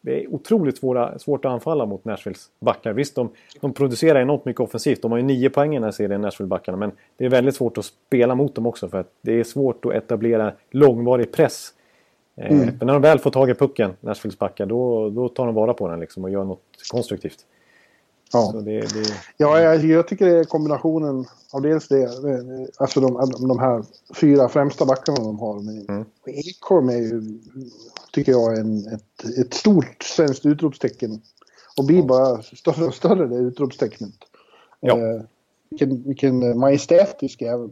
[0.00, 2.92] det är otroligt svåra, svårt att anfalla mot Nashvilles backar.
[2.92, 5.02] Visst, de, de producerar enormt mycket offensivt.
[5.02, 6.76] De har ju nio poäng i den här serien, Nashville-backarna.
[6.76, 9.84] Men det är väldigt svårt att spela mot dem också för att det är svårt
[9.84, 11.72] att etablera långvarig press
[12.36, 12.78] Eh, mm.
[12.78, 15.74] För när de väl får tag i pucken, Nashvilles backar, då, då tar de vara
[15.74, 16.62] på den liksom och gör något
[16.92, 17.38] konstruktivt.
[18.32, 19.14] Ja, det, det...
[19.36, 22.08] ja jag, jag, tycker det är kombinationen av dels det,
[22.78, 25.60] alltså de, de här fyra främsta backarna de har.
[25.60, 26.04] Med, mm.
[26.26, 27.22] Ekholm är ju,
[28.12, 31.20] tycker jag, en, ett, ett stort svenskt utropstecken.
[31.76, 34.14] Och blir bara större och större det utropstecknet.
[34.80, 34.98] Ja.
[34.98, 35.22] Eh,
[35.70, 37.70] vilken, vilken majestätisk jävel.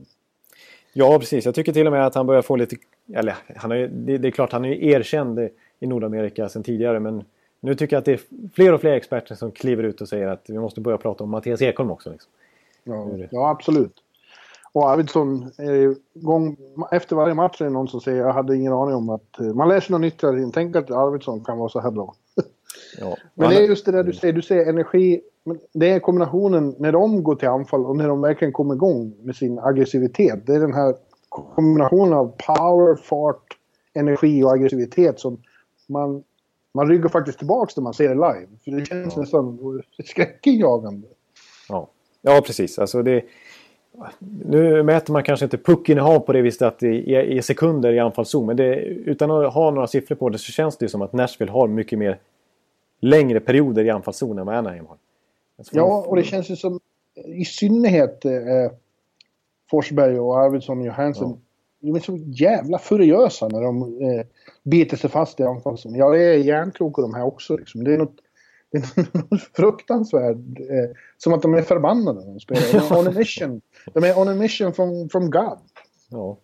[0.93, 1.45] Ja, precis.
[1.45, 2.77] Jag tycker till och med att han börjar få lite...
[3.15, 5.39] Eller, han är, det, det är klart, han är ju erkänd
[5.81, 7.01] i Nordamerika sedan tidigare.
[7.01, 7.25] Men
[7.63, 8.21] nu tycker jag att det är
[8.55, 11.31] fler och fler experter som kliver ut och säger att vi måste börja prata om
[11.31, 12.11] Mattias Ekholm också.
[12.11, 12.31] Liksom.
[12.85, 13.95] Ja, ja, absolut.
[14.73, 16.57] Och Arvidsson, är gång,
[16.91, 19.41] efter varje match är det någon som säger jag hade ingen aning om att...
[19.41, 20.53] Eh, man läser något nytt hela tiden.
[20.53, 22.15] Tänk att Arvidsson kan vara så här bra.
[23.01, 23.17] Ja.
[23.35, 24.35] Men det är just det där du säger.
[24.35, 25.21] Du säger energi.
[25.73, 29.37] Det är kombinationen när de går till anfall och när de verkligen kommer igång med
[29.37, 30.47] sin aggressivitet.
[30.47, 30.95] Det är den här
[31.29, 33.59] kombinationen av power, fart,
[33.95, 35.43] energi och aggressivitet som
[35.87, 36.23] man,
[36.75, 38.49] man ryggar faktiskt tillbaka när man ser det live.
[38.65, 39.21] För det känns ja.
[39.21, 41.09] nästan skräckinjagande.
[41.69, 41.89] Ja.
[42.23, 42.79] ja, precis.
[42.79, 43.25] Alltså det,
[44.19, 48.47] nu mäter man kanske inte puckinnehav på det viset att i, i sekunder i anfallszon.
[48.47, 51.53] Men det, utan att ha några siffror på det så känns det som att Nashville
[51.53, 52.19] har mycket mer
[53.01, 54.97] längre perioder i anfallszon än vad Anaheim har.
[55.73, 56.81] Ja, och det känns ju som
[57.27, 58.33] i synnerhet eh,
[59.71, 61.31] Forsberg och Arvidsson och Johansson.
[61.31, 61.52] Ja.
[61.83, 64.27] De är så jävla furiösa när de eh,
[64.63, 65.95] biter sig fast i anfallszon.
[65.95, 67.57] Ja, det är järnkloka de här också.
[67.57, 67.85] Liksom.
[67.85, 68.17] Det är något,
[68.71, 70.37] det är något fruktansvärt.
[70.37, 72.63] Eh, som att de är förbannade när de spelar.
[72.73, 73.61] De är on a mission.
[73.93, 75.59] De är on a mission from, from God.
[76.11, 76.37] Ja.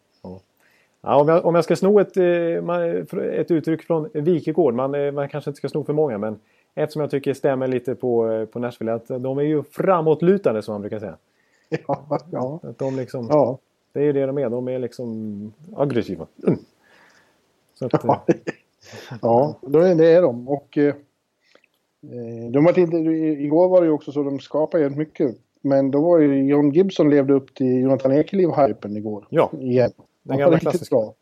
[1.00, 5.12] Ja, om, jag, om jag ska sno ett, eh, ett uttryck från Wikegård, man, eh,
[5.12, 6.38] man kanske inte ska sno för många men
[6.74, 10.62] ett som jag tycker stämmer lite på, eh, på Nashville att de är ju framåtlutade
[10.62, 11.16] som man brukar säga.
[11.86, 12.60] Ja, ja.
[12.62, 13.58] Att de liksom, ja.
[13.92, 16.26] Det är ju det de är, de är liksom aggressiva.
[16.46, 16.58] Mm.
[17.80, 18.24] Att, ja,
[19.22, 19.58] ja
[19.94, 20.48] det är de.
[20.48, 20.94] Och eh,
[22.50, 25.36] de var inte, igår var det ju också så de skapade jävligt mycket.
[25.60, 29.26] Men då var ju John Gibson levde upp till Jonathan Ekeliv-hypen igår.
[29.30, 29.50] Ja.
[29.60, 29.90] Igen.
[30.22, 30.96] Den gamla klassiska.
[30.96, 31.14] Bra.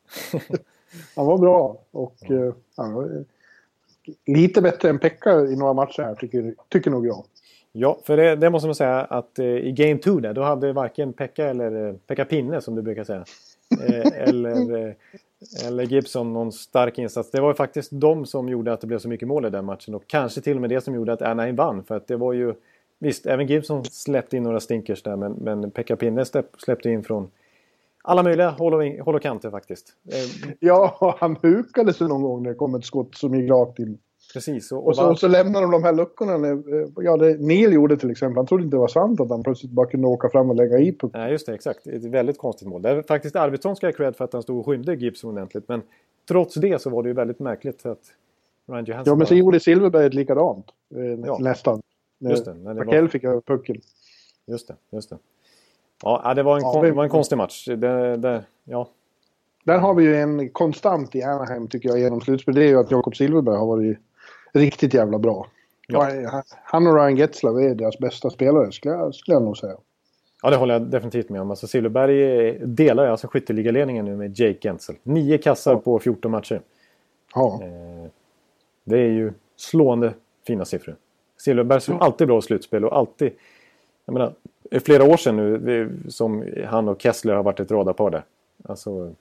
[1.16, 1.78] han var bra.
[1.90, 2.52] Och ja.
[2.76, 3.24] han var
[4.26, 7.24] lite bättre än Pekka i några matcher här, tycker, tycker nog jag.
[7.78, 10.72] Ja, för det, det måste man säga att uh, i Game 2 där, då hade
[10.72, 13.24] varken Pekka eller uh, Pekka Pinne som du brukar säga.
[14.14, 14.94] eller,
[15.66, 17.30] eller Gibson någon stark insats.
[17.30, 19.64] Det var ju faktiskt de som gjorde att det blev så mycket mål i den
[19.64, 19.94] matchen.
[19.94, 21.84] Och kanske till och med det som gjorde att Anaheim vann.
[21.84, 22.54] För att det var ju...
[22.98, 25.16] Visst, även Gibson släppte in några stinkers där.
[25.16, 26.24] Men, men Pekka Pinne
[26.58, 27.30] släppte in från
[28.02, 29.92] alla möjliga håll och, kanter faktiskt.
[30.60, 33.98] Ja, han hukade sig någon gång när det kom ett skott som gick rakt in.
[34.32, 34.72] Precis.
[34.72, 36.36] Och, och, så, och så lämnar de de här luckorna.
[36.36, 36.62] När,
[37.04, 38.36] ja, det Neil gjorde till exempel.
[38.36, 40.78] Han trodde inte det var sant att han plötsligt bara kunde åka fram och lägga
[40.78, 41.20] i pucken.
[41.20, 41.54] Nej, just det.
[41.54, 41.86] Exakt.
[41.86, 42.82] Ett väldigt konstigt mål.
[42.82, 45.68] Det är faktiskt Arvidsson ska ha cred för att han stod och skymde Gibson ordentligt.
[45.68, 45.82] Men
[46.28, 48.02] trots det så var det ju väldigt märkligt att
[48.68, 49.12] Ryan Johansson...
[49.12, 50.66] Ja, men så gjorde Silverberg likadant.
[50.94, 51.38] Eh, ja.
[51.40, 51.82] Nästan.
[52.18, 52.52] Just det.
[52.64, 53.08] Rakell var...
[53.08, 53.76] fick över pucken.
[54.46, 55.18] Just det, just det.
[56.02, 56.84] Ja, det var en, ja, kon...
[56.84, 57.64] det var en konstig match.
[57.64, 58.88] Det, det, ja.
[59.64, 62.54] Där har vi ju en konstant i Anaheim tycker jag genom slutspel.
[62.54, 63.98] Det är ju att Jakob Silverberg har varit
[64.56, 65.46] riktigt jävla bra.
[65.86, 66.42] Ja.
[66.64, 69.76] Han och Ryan Getzlav är deras bästa spelare skulle jag, skulle jag nog säga.
[70.42, 71.50] Ja, det håller jag definitivt med om.
[71.50, 74.96] Alltså Silverberg delar alltså skytteligaledningen nu med Jake Gensel.
[75.02, 75.78] Nio kassar ja.
[75.78, 76.60] på 14 matcher.
[77.34, 77.60] Ja.
[77.62, 78.10] Eh,
[78.84, 80.14] det är ju slående
[80.46, 80.96] fina siffror.
[81.36, 82.00] Silverberg som ja.
[82.00, 83.32] alltid bra slutspel och alltid...
[84.04, 84.32] Jag menar,
[84.80, 88.24] flera år sedan nu som han och Kessler har varit ett radarpar där.
[88.64, 89.12] Alltså...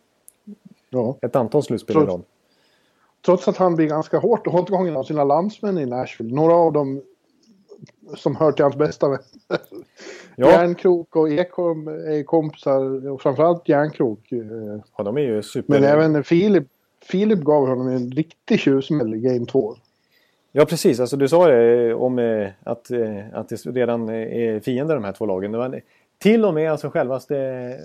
[0.89, 1.17] Ja.
[1.21, 2.21] Ett antal slutspel i rad
[3.25, 6.35] trots att han blir ganska hårt åtgången av sina landsmän i Nashville.
[6.35, 7.01] Några av dem
[8.15, 9.25] som hör till hans bästa vänner.
[10.37, 10.51] Ja.
[10.51, 14.31] Järnkrok och Ekholm är kompisar, och framförallt Järnkrok.
[14.31, 14.39] Eh,
[14.97, 15.73] ja, de är ju super...
[15.73, 16.67] Men även Filip,
[17.01, 19.75] Filip gav honom en riktig tjuvsmäll i Game 2.
[20.51, 20.99] Ja, precis.
[20.99, 25.11] Alltså, du sa det om eh, att, eh, att det redan är fiender de här
[25.11, 25.51] två lagen.
[25.51, 25.81] Det var
[26.17, 27.79] till och med alltså självaste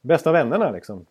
[0.00, 1.06] bästa vännerna liksom.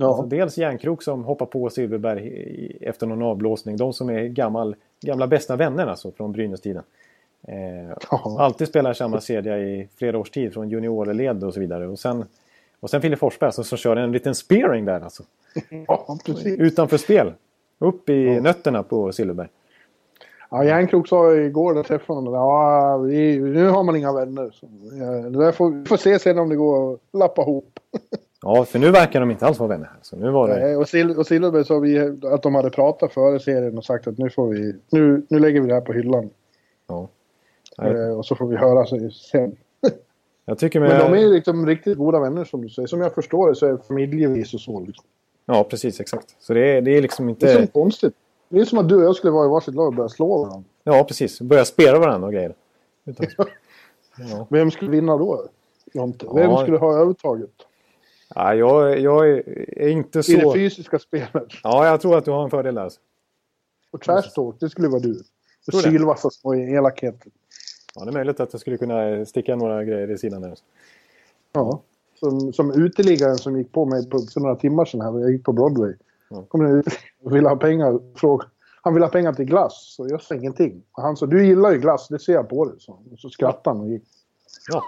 [0.00, 0.06] Ja.
[0.06, 3.76] Alltså dels Järnkrok som hoppar på Silverberg efter någon avblåsning.
[3.76, 6.82] De som är gammal, gamla bästa vänner alltså från Brynäs-tiden.
[7.48, 8.36] Eh, ja.
[8.38, 11.88] Alltid spelar samma kedja i flera års tid från juniorled och så vidare.
[11.88, 12.24] Och sen,
[12.80, 15.22] och sen Fille Forsberg alltså, som kör en liten spearing där alltså.
[15.86, 16.18] Ja.
[16.44, 17.32] Utanför spel.
[17.78, 18.40] Upp i ja.
[18.40, 19.48] nötterna på Silverberg.
[20.50, 24.50] Ja, Järnkrok sa igår när jag träffade honom ja, vi, nu har man inga vänner.
[24.50, 27.80] Så, ja, det där får, vi får se sen om det går att lappa ihop.
[28.42, 29.90] Ja, för nu verkar de inte alls vara vänner.
[30.02, 30.60] Så nu var det...
[30.60, 31.98] Nej, och, Sil och Silverberg sa vi
[32.32, 34.76] att de hade pratat före serien och sagt att nu får vi...
[34.90, 36.30] Nu, nu lägger vi det här på hyllan.
[36.86, 37.08] Ja.
[37.82, 39.56] Eh, och så får vi höra sen.
[40.44, 40.88] Jag tycker med...
[40.88, 42.86] Men de är liksom riktigt goda vänner som du säger.
[42.86, 44.80] Som jag förstår det så är det familjevis och så.
[44.80, 45.04] Liksom.
[45.46, 46.00] Ja, precis.
[46.00, 46.36] Exakt.
[46.38, 47.46] Så det är, det är liksom inte...
[47.46, 48.14] Det är så konstigt.
[48.48, 50.38] Det är som att du och jag skulle vara i varsitt lag och börja slå
[50.38, 50.68] varandra.
[50.84, 51.40] Ja, precis.
[51.40, 52.54] Börja spela varandra och grejer.
[53.04, 53.26] Utan...
[54.30, 54.46] ja.
[54.50, 55.46] Vem skulle vinna då?
[56.34, 57.50] Vem skulle ha övertaget?
[58.34, 60.32] Ja, jag, jag är inte så...
[60.32, 61.46] I det fysiska spelet?
[61.62, 62.82] Ja, jag tror att du har en fördel där.
[62.82, 63.00] Alltså.
[63.90, 65.22] Och trash talk, det skulle vara du.
[65.72, 67.32] Och sylvassa små elakheter.
[67.94, 70.58] Ja, det är möjligt att jag skulle kunna sticka några grejer i sidan där.
[71.52, 71.82] Ja,
[72.20, 75.20] som, som uteliggaren som gick på mig för några timmar sedan här.
[75.20, 75.94] Jag gick på Broadway.
[76.28, 76.44] Ja.
[76.48, 76.86] Kom ut
[77.22, 78.18] och ville ha pengar.
[78.18, 78.46] Fråga.
[78.82, 79.94] Han ville ha pengar till glass.
[79.96, 80.82] Så jag sa ingenting.
[80.92, 82.74] Han sa, du gillar ju glass, det ser jag på dig.
[82.78, 84.02] Så, så skrattade han och gick.
[84.68, 84.84] Ja,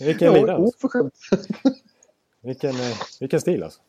[0.00, 0.62] vilken lirare.
[0.62, 1.14] Oförskämt.
[2.46, 3.80] Vilken, eh, vilken stil alltså.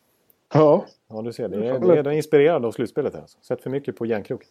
[0.54, 0.86] Ja.
[1.08, 1.48] Ja, du ser.
[1.48, 3.20] Det är, det är, inspirerad av slutspelet här.
[3.20, 3.38] Alltså.
[3.42, 4.48] Sätt för mycket på järnkroket.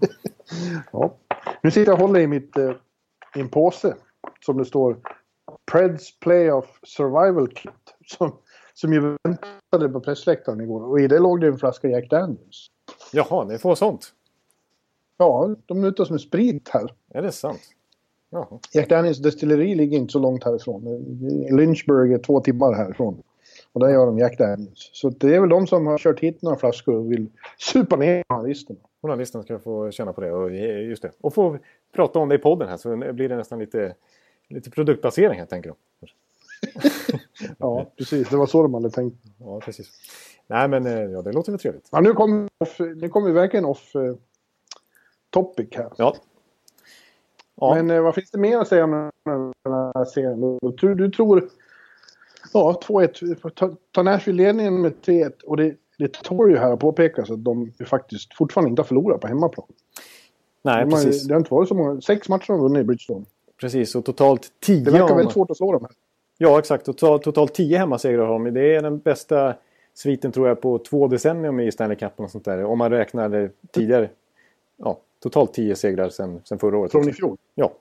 [0.92, 1.14] ja.
[1.62, 2.72] Nu sitter jag och håller i mitt, eh,
[3.34, 3.94] en påse.
[4.40, 4.96] Som det står
[5.72, 7.72] Preds Playoff Survival Kit.
[8.06, 8.36] Som,
[8.74, 10.90] som ju väntade på pressläktaren igår.
[10.90, 12.66] Och i det låg det en flaska Jack Daniels.
[13.12, 14.12] Jaha, ni får sånt?
[15.16, 16.94] Ja, de ute med sprit här.
[17.10, 17.60] Är det sant?
[18.30, 18.58] Jaha.
[18.72, 20.84] Jack Daniels destilleri ligger inte så långt härifrån.
[21.50, 23.22] Lynchburg är två timmar härifrån.
[23.72, 24.90] Och där gör de Jack Daniels.
[24.92, 27.26] Så det är väl de som har kört hit några flaskor och vill
[27.58, 28.78] supa ner journalisterna.
[29.02, 30.32] Journalisterna ska få känna på det.
[30.32, 31.10] Och, just det.
[31.20, 31.58] och få
[31.94, 33.94] prata om det i podden här så blir det nästan lite,
[34.48, 35.76] lite produktbasering här tänker de.
[37.58, 38.28] ja, precis.
[38.28, 39.16] Det var så de hade tänkt.
[39.38, 39.90] Ja, precis.
[40.46, 41.88] Nej, men eh, ja, det låter väl trevligt.
[41.92, 44.14] Ja, nu kommer kom vi verkligen off eh,
[45.30, 45.90] topic här.
[45.96, 46.14] Ja,
[47.60, 47.74] Ja.
[47.74, 50.58] Men eh, vad finns det mer att säga om den här serien?
[50.80, 51.48] Du, du tror...
[52.52, 53.74] Ja, 2-1.
[53.92, 55.32] Ta, Nashville-ledningen med 3-1.
[55.46, 59.20] Och det, det tål ju här att påpekas att de faktiskt fortfarande inte har förlorat
[59.20, 59.66] på hemmaplan.
[60.62, 61.26] Nej, de precis.
[61.26, 62.00] det har inte varit så många.
[62.00, 63.24] Sex matcher har de vunnit i Bridgestone.
[63.60, 64.84] Precis, och totalt tio...
[64.84, 65.90] Det verkar väldigt svårt att slå dem här.
[66.38, 66.84] Ja, exakt.
[66.84, 68.54] Totalt, totalt tio hemmasegrar har de.
[68.54, 69.54] Det är den bästa
[69.94, 72.64] sviten tror jag på två decennium i Stanley Cup och sånt där.
[72.64, 74.10] Om man räknar tidigare.
[74.76, 76.92] Ja, totalt tio segrar sen, sen förra året.
[76.92, 77.36] Från i fjol?
[77.54, 77.72] Ja.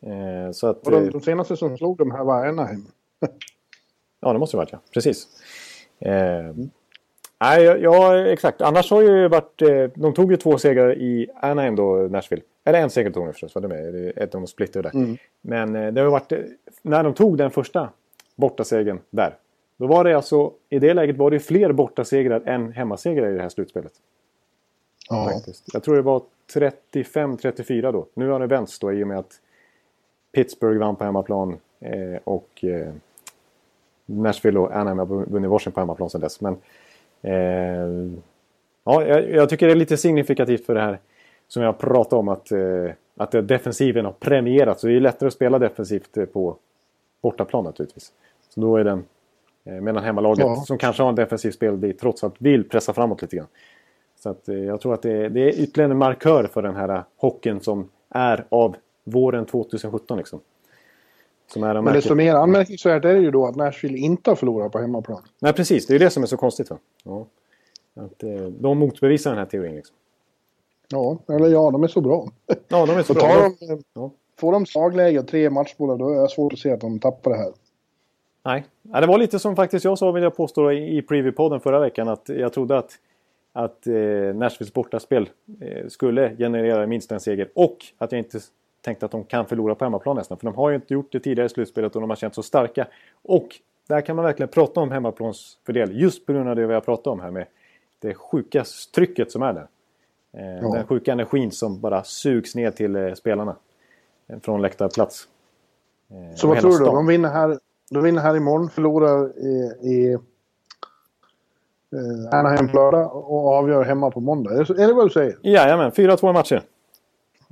[0.00, 2.86] Eh, så att, och de, eh, de senaste som slog de här var Anaheim.
[4.20, 4.80] ja, det måste det varit ja.
[4.94, 5.28] Precis.
[5.98, 6.54] Eh.
[7.40, 8.60] Nej, ja, exakt.
[8.60, 9.62] Annars har ju varit...
[9.62, 12.42] Eh, de tog ju två segrar i Anaheim då, Nashville.
[12.64, 14.12] Eller en seger tog de förstås, var det med?
[14.16, 14.98] Ett de splittade där.
[14.98, 15.16] Mm.
[15.40, 16.32] Men eh, det har varit...
[16.82, 17.88] När de tog den första
[18.36, 19.36] bortasegern där.
[19.76, 20.52] Då var det alltså...
[20.68, 23.92] I det läget var det fler bortasegrar än hemmasegrar i det här slutspelet.
[25.08, 25.30] Ja.
[25.32, 25.64] Faktiskt.
[25.72, 26.22] Jag tror det var
[26.54, 28.06] 35-34 då.
[28.14, 29.40] Nu har det vänts då i och med att
[30.32, 32.92] Pittsburgh vann på hemmaplan eh, och eh,
[34.06, 36.40] Nashville och Anaheim har vunnit varsin på hemmaplan sedan dess.
[36.40, 36.56] Men
[37.22, 38.18] eh,
[38.84, 40.98] ja, jag, jag, tycker det är lite signifikativt för det här
[41.48, 44.80] som jag pratade om att, eh, att defensiven har premierats.
[44.80, 46.56] Så det är lättare att spela defensivt eh, på
[47.22, 48.12] bortaplan naturligtvis.
[48.48, 49.04] Så då är den,
[49.64, 50.56] eh, medan hemmalaget ja.
[50.56, 53.46] som kanske har en defensiv spel trots allt vill pressa framåt lite grann.
[54.24, 56.76] Så att, eh, jag tror att det är, det är ytterligare en markör för den
[56.76, 60.40] här hockeyn som är av våren 2017 liksom.
[61.56, 65.22] Men desto mer anmärkningsvärt är det ju då att Nashville inte har förlorat på hemmaplan.
[65.40, 65.86] Nej, precis.
[65.86, 66.70] Det är ju det som är så konstigt.
[66.70, 66.78] Va?
[67.04, 67.26] Ja.
[67.94, 69.76] Att, eh, de motbevisar den här teorin.
[69.76, 69.96] Liksom.
[70.88, 72.28] Ja, eller ja, de är så bra.
[72.68, 73.50] Ja, de är så bra.
[73.60, 74.10] De, ja.
[74.40, 77.30] Får de slagläge och tre matchbollar då är det svårt att se att de tappar
[77.30, 77.52] det här.
[78.44, 81.80] Nej, ja, det var lite som faktiskt jag sa vill jag påstå i Preview-podden förra
[81.80, 82.98] veckan att jag trodde att,
[83.56, 83.94] att eh,
[84.34, 85.30] Nashvilles bortaspel
[85.60, 88.38] eh, skulle generera minst en seger och att jag inte
[88.80, 90.38] tänkte att de kan förlora på hemmaplan nästan.
[90.38, 92.42] För de har ju inte gjort det tidigare i slutspelet och de har känt så
[92.42, 92.86] starka.
[93.22, 93.48] Och
[93.88, 97.06] där kan man verkligen prata om hemmaplansfördel just på grund av det vi har pratat
[97.06, 97.46] om här med
[97.98, 99.66] det sjuka trycket som är där.
[100.32, 100.74] Eh, ja.
[100.74, 103.56] Den sjuka energin som bara sugs ner till eh, spelarna
[104.26, 105.28] eh, från läktarplats.
[106.36, 106.84] Så vad tror du?
[106.84, 107.58] De vinner, här,
[107.90, 110.18] de vinner här imorgon, förlorar i, i
[112.32, 114.50] Anaheim på lördag och avgör hemma på måndag.
[114.50, 115.38] Är det, vad du säger?
[115.42, 116.62] Jajamän, 4-2 matcher.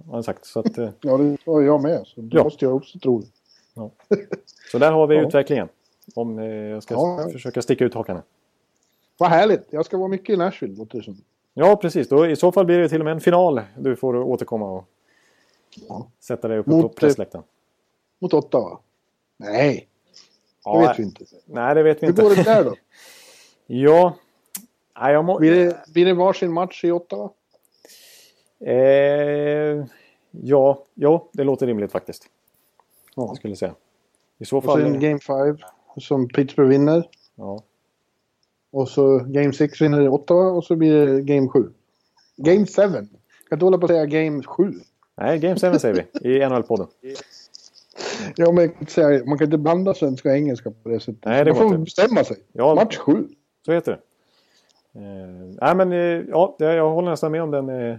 [0.06, 0.46] Har han sagt.
[0.46, 2.02] Så att, ja, det har jag med.
[2.06, 2.44] Så det ja.
[2.44, 3.22] måste jag också tro.
[3.74, 3.90] Ja.
[4.72, 5.22] Så där har vi ja.
[5.22, 5.68] utvecklingen.
[6.14, 8.22] Om jag ska ja, försöka sticka ut hakan.
[9.18, 9.66] Vad härligt.
[9.70, 11.16] Jag ska vara mycket i Nashville, låter det som.
[11.54, 12.08] Ja, precis.
[12.08, 13.60] Då, I så fall blir det till och med en final.
[13.78, 14.84] Du får återkomma och
[16.20, 17.44] sätta dig uppe på eh, pressläktaren.
[18.18, 18.78] Mot Ottawa?
[19.36, 19.88] Nej,
[20.64, 21.24] det vet vi inte.
[21.44, 22.22] Nej, det vet vi Hur inte.
[22.22, 22.74] Hur går det där då?
[23.66, 24.14] ja...
[25.02, 25.38] Nej, jag må...
[25.38, 27.30] blir, det, blir det varsin match i Ottawa?
[28.66, 29.84] Eh,
[30.30, 32.26] ja, ja, det låter rimligt faktiskt.
[33.16, 33.26] Ja.
[33.26, 33.74] Jag skulle säga.
[34.38, 34.82] I så fall...
[34.82, 35.58] Och sen Game 5
[35.96, 37.08] som Pittsburgh vinner.
[37.34, 37.62] Ja.
[38.70, 41.70] Och så Game 6 vinner Ottawa och så blir det Game 7.
[42.36, 42.72] Game 7.
[42.82, 43.08] Kan
[43.52, 44.72] inte hålla på att säga Game 7.
[45.16, 46.86] Nej, Game 7 säger vi i NHL-podden.
[48.36, 48.72] Ja, men
[49.26, 51.24] man kan inte blanda svenska och engelska på det sättet.
[51.24, 52.36] Nej, det man får bestämma sig.
[52.52, 53.28] Ja, Match 7.
[53.66, 53.98] Så heter det.
[54.96, 57.96] Uh, nej, men uh, ja, jag håller nästan med om den, uh,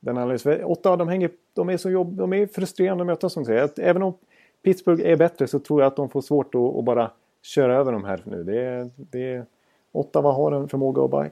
[0.00, 0.64] den analysen.
[0.64, 3.70] Ottawa, de, hänger, de är så jobb, de är frustrerande att möta som du säger.
[3.80, 4.14] Även om
[4.62, 7.10] Pittsburgh är bättre så tror jag att de får svårt att, att bara
[7.42, 8.44] köra över dem här nu.
[8.44, 9.46] Det, det,
[9.92, 11.30] Ottawa har en förmåga att bara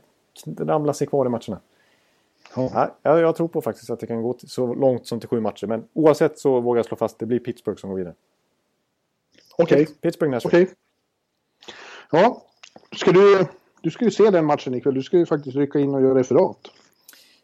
[0.58, 1.60] ramla sig kvar i matcherna.
[2.56, 2.90] Ja.
[3.02, 5.66] Ja, jag tror på faktiskt att det kan gå så långt som till sju matcher.
[5.66, 8.14] Men oavsett så vågar jag slå fast att det blir Pittsburgh som går vidare.
[9.58, 9.82] Okej.
[9.82, 9.94] Okay.
[9.94, 10.48] Pittsburgh Nashville.
[10.48, 10.62] Okej.
[10.62, 10.74] Okay.
[12.22, 12.42] Ja,
[12.96, 13.46] ska du,
[13.84, 14.94] du ska ju se den matchen ikväll.
[14.94, 16.70] Du ska ju faktiskt rycka in och göra referat.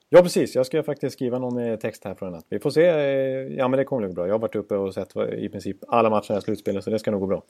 [0.08, 0.54] Ja, precis.
[0.54, 2.46] Jag ska faktiskt skriva någon eh, text här från natt.
[2.48, 2.86] Vi får se.
[2.86, 4.26] Eh, ja, men det kommer nog bra.
[4.26, 7.10] Jag har varit uppe och sett i princip alla matcher i slutspelet, så det ska
[7.10, 7.42] nog gå bra.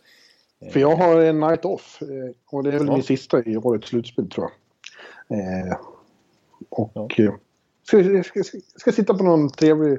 [0.72, 2.08] För jag har en night off eh,
[2.50, 2.92] och det är väl ja.
[2.92, 4.50] min sista i årets slutspel tror
[5.28, 5.38] jag.
[5.38, 5.76] Eh,
[6.68, 7.08] och ja.
[7.18, 7.34] Eh,
[7.82, 9.98] ska, ska, ska, ska, sitta på någon trevlig,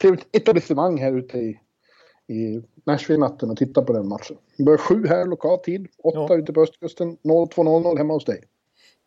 [0.00, 1.60] trevligt etablissemang här ute i,
[2.26, 4.36] i Nashville-natten och titta på den matchen.
[4.56, 6.36] Det börjar sju här lokal tid, åtta ja.
[6.36, 8.44] ute på östkusten, 02.00 hemma hos dig.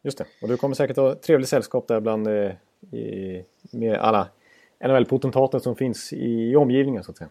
[0.03, 2.51] Just det, och du kommer säkert ha trevligt sällskap där bland eh,
[2.91, 4.27] i, med alla
[4.85, 7.29] NHL-potentater som finns i, i omgivningen så att säga.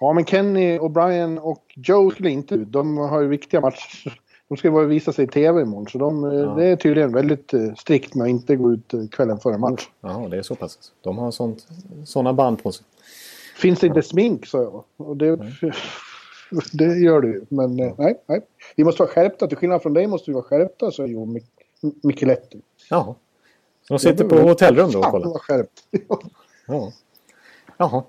[0.00, 2.72] Ja, men Kenny, O'Brien och Joe skulle inte ut.
[2.72, 4.20] De har ju viktiga matcher.
[4.48, 5.86] De ska bara visa sig i tv imorgon.
[5.86, 6.54] Så de, ja.
[6.54, 9.88] det är tydligen väldigt eh, strikt med att inte gå ut eh, kvällen före match.
[10.00, 10.92] Ja, det är så pass.
[11.00, 11.66] De har sånt,
[12.04, 12.86] såna band på sig.
[13.56, 14.84] Finns det inte smink, sa jag.
[14.96, 15.36] Och det,
[16.72, 17.44] det gör det ju.
[17.48, 17.80] Men.
[17.80, 18.40] Eh, nej, nej.
[18.76, 19.46] Vi måste vara skärpta.
[19.46, 21.38] Till skillnad från dig måste vi vara skärpta, sa Jo
[22.02, 22.60] Micheletti.
[22.90, 23.14] Jaha.
[23.88, 25.26] Så de sitter på hotellrum då och kollar?
[25.32, 25.82] Ja, skärpt.
[26.66, 26.92] ja.
[27.76, 28.02] Jaha.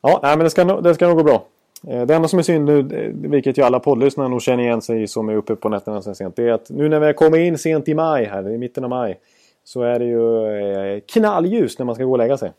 [0.00, 1.46] Ja, nej, men det ska, det ska nog gå bra.
[1.88, 5.06] Eh, det enda som är synd nu, vilket ju alla poddlyssnare nog känner igen sig
[5.06, 7.58] som är uppe på nätterna sen sent, det är att nu när vi kommer in
[7.58, 9.20] sent i maj här, i mitten av maj,
[9.64, 10.46] så är det ju
[10.94, 12.52] eh, knallljus när man ska gå och lägga sig.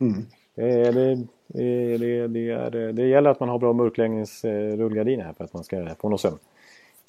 [0.00, 0.26] Mm.
[0.60, 5.54] Det, det, det, det, är, det gäller att man har bra mörkläggningsrullgardiner här för att
[5.54, 6.38] man ska få någon sömn.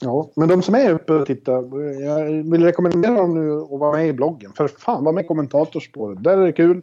[0.02, 1.54] Ja, men de som är uppe och tittar,
[2.02, 4.52] jag vill rekommendera dem nu att vara med i bloggen.
[4.54, 6.24] För fan, var med i kommentatorspåret.
[6.24, 6.82] Där är det kul.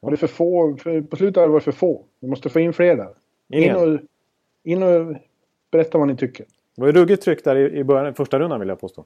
[0.00, 2.04] Och det är för få, för, på slutet har det varit för få.
[2.20, 3.10] Vi måste få in fler där.
[3.48, 4.00] In och,
[4.64, 5.16] in och
[5.70, 6.46] berätta vad ni tycker.
[6.74, 9.04] Det var ju ruggigt tryck där i, i början, första rundan vill jag påstå.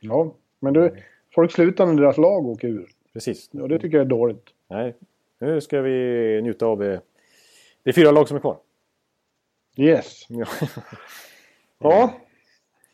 [0.00, 0.96] Ja, men du,
[1.34, 2.88] folk slutar när deras lag åker ur.
[3.12, 3.50] Precis.
[3.52, 4.46] Och det tycker jag är dåligt.
[4.68, 4.94] Nej,
[5.40, 7.00] nu ska vi njuta av det.
[7.82, 8.58] Det är fyra lag som är kvar.
[9.76, 10.26] Yes.
[10.28, 10.46] Ja.
[11.78, 12.14] ja.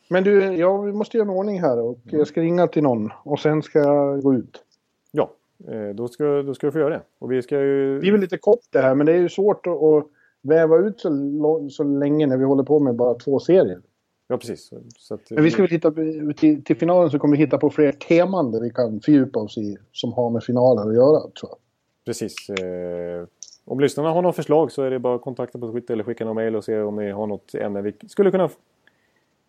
[0.09, 3.39] Men du, jag måste göra en ordning här och jag ska ringa till någon och
[3.39, 4.63] sen ska jag gå ut.
[5.11, 5.35] Ja,
[5.67, 7.01] Eh, då ska, då ska du få göra det.
[7.19, 7.99] Och vi ska ju...
[7.99, 10.07] Det är väl lite kort det här, men det är ju svårt att,
[10.41, 13.81] väva ut så, så länge när vi håller på med bara två serier.
[14.27, 14.73] Ja, precis.
[15.11, 15.91] Att, men vi ska väl titta
[16.37, 19.57] till, till finalen så kommer vi hitta på fler teman där vi kan fördjupa oss
[19.57, 21.57] i som har med finalen att göra, tror jag.
[22.05, 22.49] Precis.
[22.49, 23.27] Eh,
[23.65, 26.25] om lyssnarna har något förslag så är det bara att kontakta på Twitter eller skicka
[26.25, 28.49] någon mail och se om ni har något ämne vi skulle kunna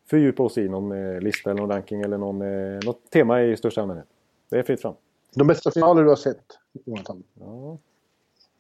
[0.07, 0.69] fördjupa oss i.
[0.69, 4.07] Någon eh, lista eller någon ranking eller någon, eh, något tema i största allmänhet.
[4.49, 4.95] Det är fritt fram.
[5.35, 7.23] De bästa finaler du har sett, Jonathan?
[7.41, 7.79] Ja.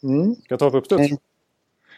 [0.03, 0.35] Mm.
[0.35, 1.11] Ska jag ta på uppstuds?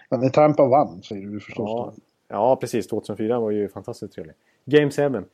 [0.08, 1.70] Ja, när Tampa vann, säger du förstås.
[1.70, 2.02] Ja, då.
[2.28, 2.86] ja, precis.
[2.86, 4.34] 2004 var ju fantastiskt trevlig.
[4.64, 5.26] Game 7.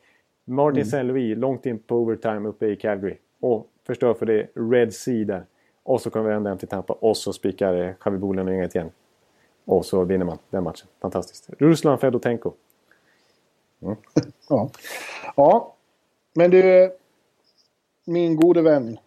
[0.45, 0.89] Martin Mm.
[0.89, 1.03] St.
[1.03, 3.17] Louis långt in på overtime uppe i Calgary.
[3.41, 5.45] Och förstör för det Red Sea där.
[5.85, 6.93] Och så kommer vi vända hem till Tampa.
[6.93, 8.91] Och så spikar Javi Bolen och inget igen.
[9.64, 10.89] Och så vinner man den matchen.
[11.01, 11.51] Fantastiskt.
[11.59, 12.53] Ruslan Fedotenko.
[14.49, 14.70] Ja.
[15.37, 15.74] ja.
[16.35, 16.93] Men du,
[18.05, 18.99] min gode vän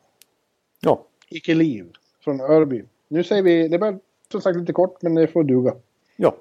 [0.82, 1.92] Ja, Icke Liv
[2.24, 2.84] från Örby.
[3.08, 4.00] Nu säger vi, det är bara
[4.32, 5.76] som sagt lite kort, men det får duga.
[6.16, 6.36] ja.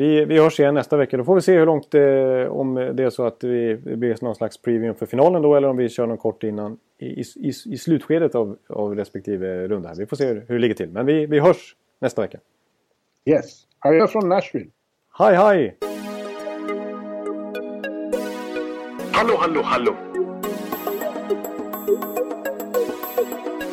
[0.00, 1.16] Vi, vi hörs igen nästa vecka.
[1.16, 4.16] Då får vi se hur långt eh, om det är så att vi, det blir
[4.20, 5.56] någon slags preview för finalen då.
[5.56, 9.88] Eller om vi kör någon kort innan i, i, i, slutskedet av, av respektive runda.
[9.88, 9.96] Här.
[9.96, 10.88] Vi får se hur, hur det ligger till.
[10.88, 12.38] Men vi, vi hörs nästa vecka.
[13.24, 13.62] Yes.
[13.78, 14.70] Adjö från Nashville.
[15.18, 15.76] Hej hej!
[19.12, 19.94] Hallå, hallå, hallå.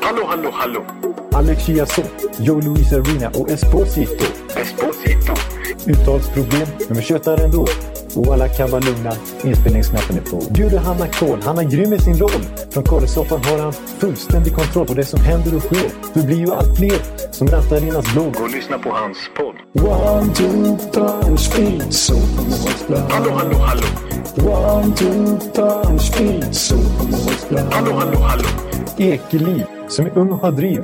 [0.01, 0.85] Hallå, hallå, hallå.
[1.31, 4.46] Alex Chiazot, Joe Luis Arena och Esposito.
[4.61, 5.33] Esposito.
[5.85, 7.67] Uttalsproblem, men vi tjötar ändå.
[8.15, 9.11] Och alla kan vara lugna,
[9.43, 10.53] inspelningsknappen är på.
[10.53, 12.43] Bjuder Hanna Kohl, han är grym i sin roll.
[12.69, 15.91] Från korrespsoffan har han fullständig kontroll på det som händer och sker.
[16.13, 16.99] Det blir ju allt fler
[17.31, 18.35] som rattar in hans blogg.
[18.41, 19.55] Och lyssna på hans podd.
[19.85, 22.15] One, two, three, speed, so
[23.09, 23.87] Hallå, hallå, hallå.
[24.37, 26.75] One, two, three, speed, so
[27.71, 28.45] Hallå, hallå, hallå.
[28.97, 30.83] Ekeliv, som är ung och har driv.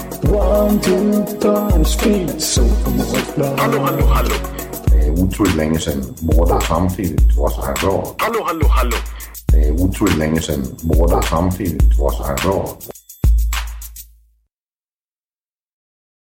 [0.23, 2.61] One, two, three, speed, so
[3.57, 4.35] Hallå, hallå, hallå.
[4.85, 8.15] Det är otroligt länge sedan båda samtidigt var så här bra.
[8.17, 8.97] Hallå, hallå, hallå.
[9.47, 12.77] Det är otroligt länge sedan båda samtidigt var så här bra.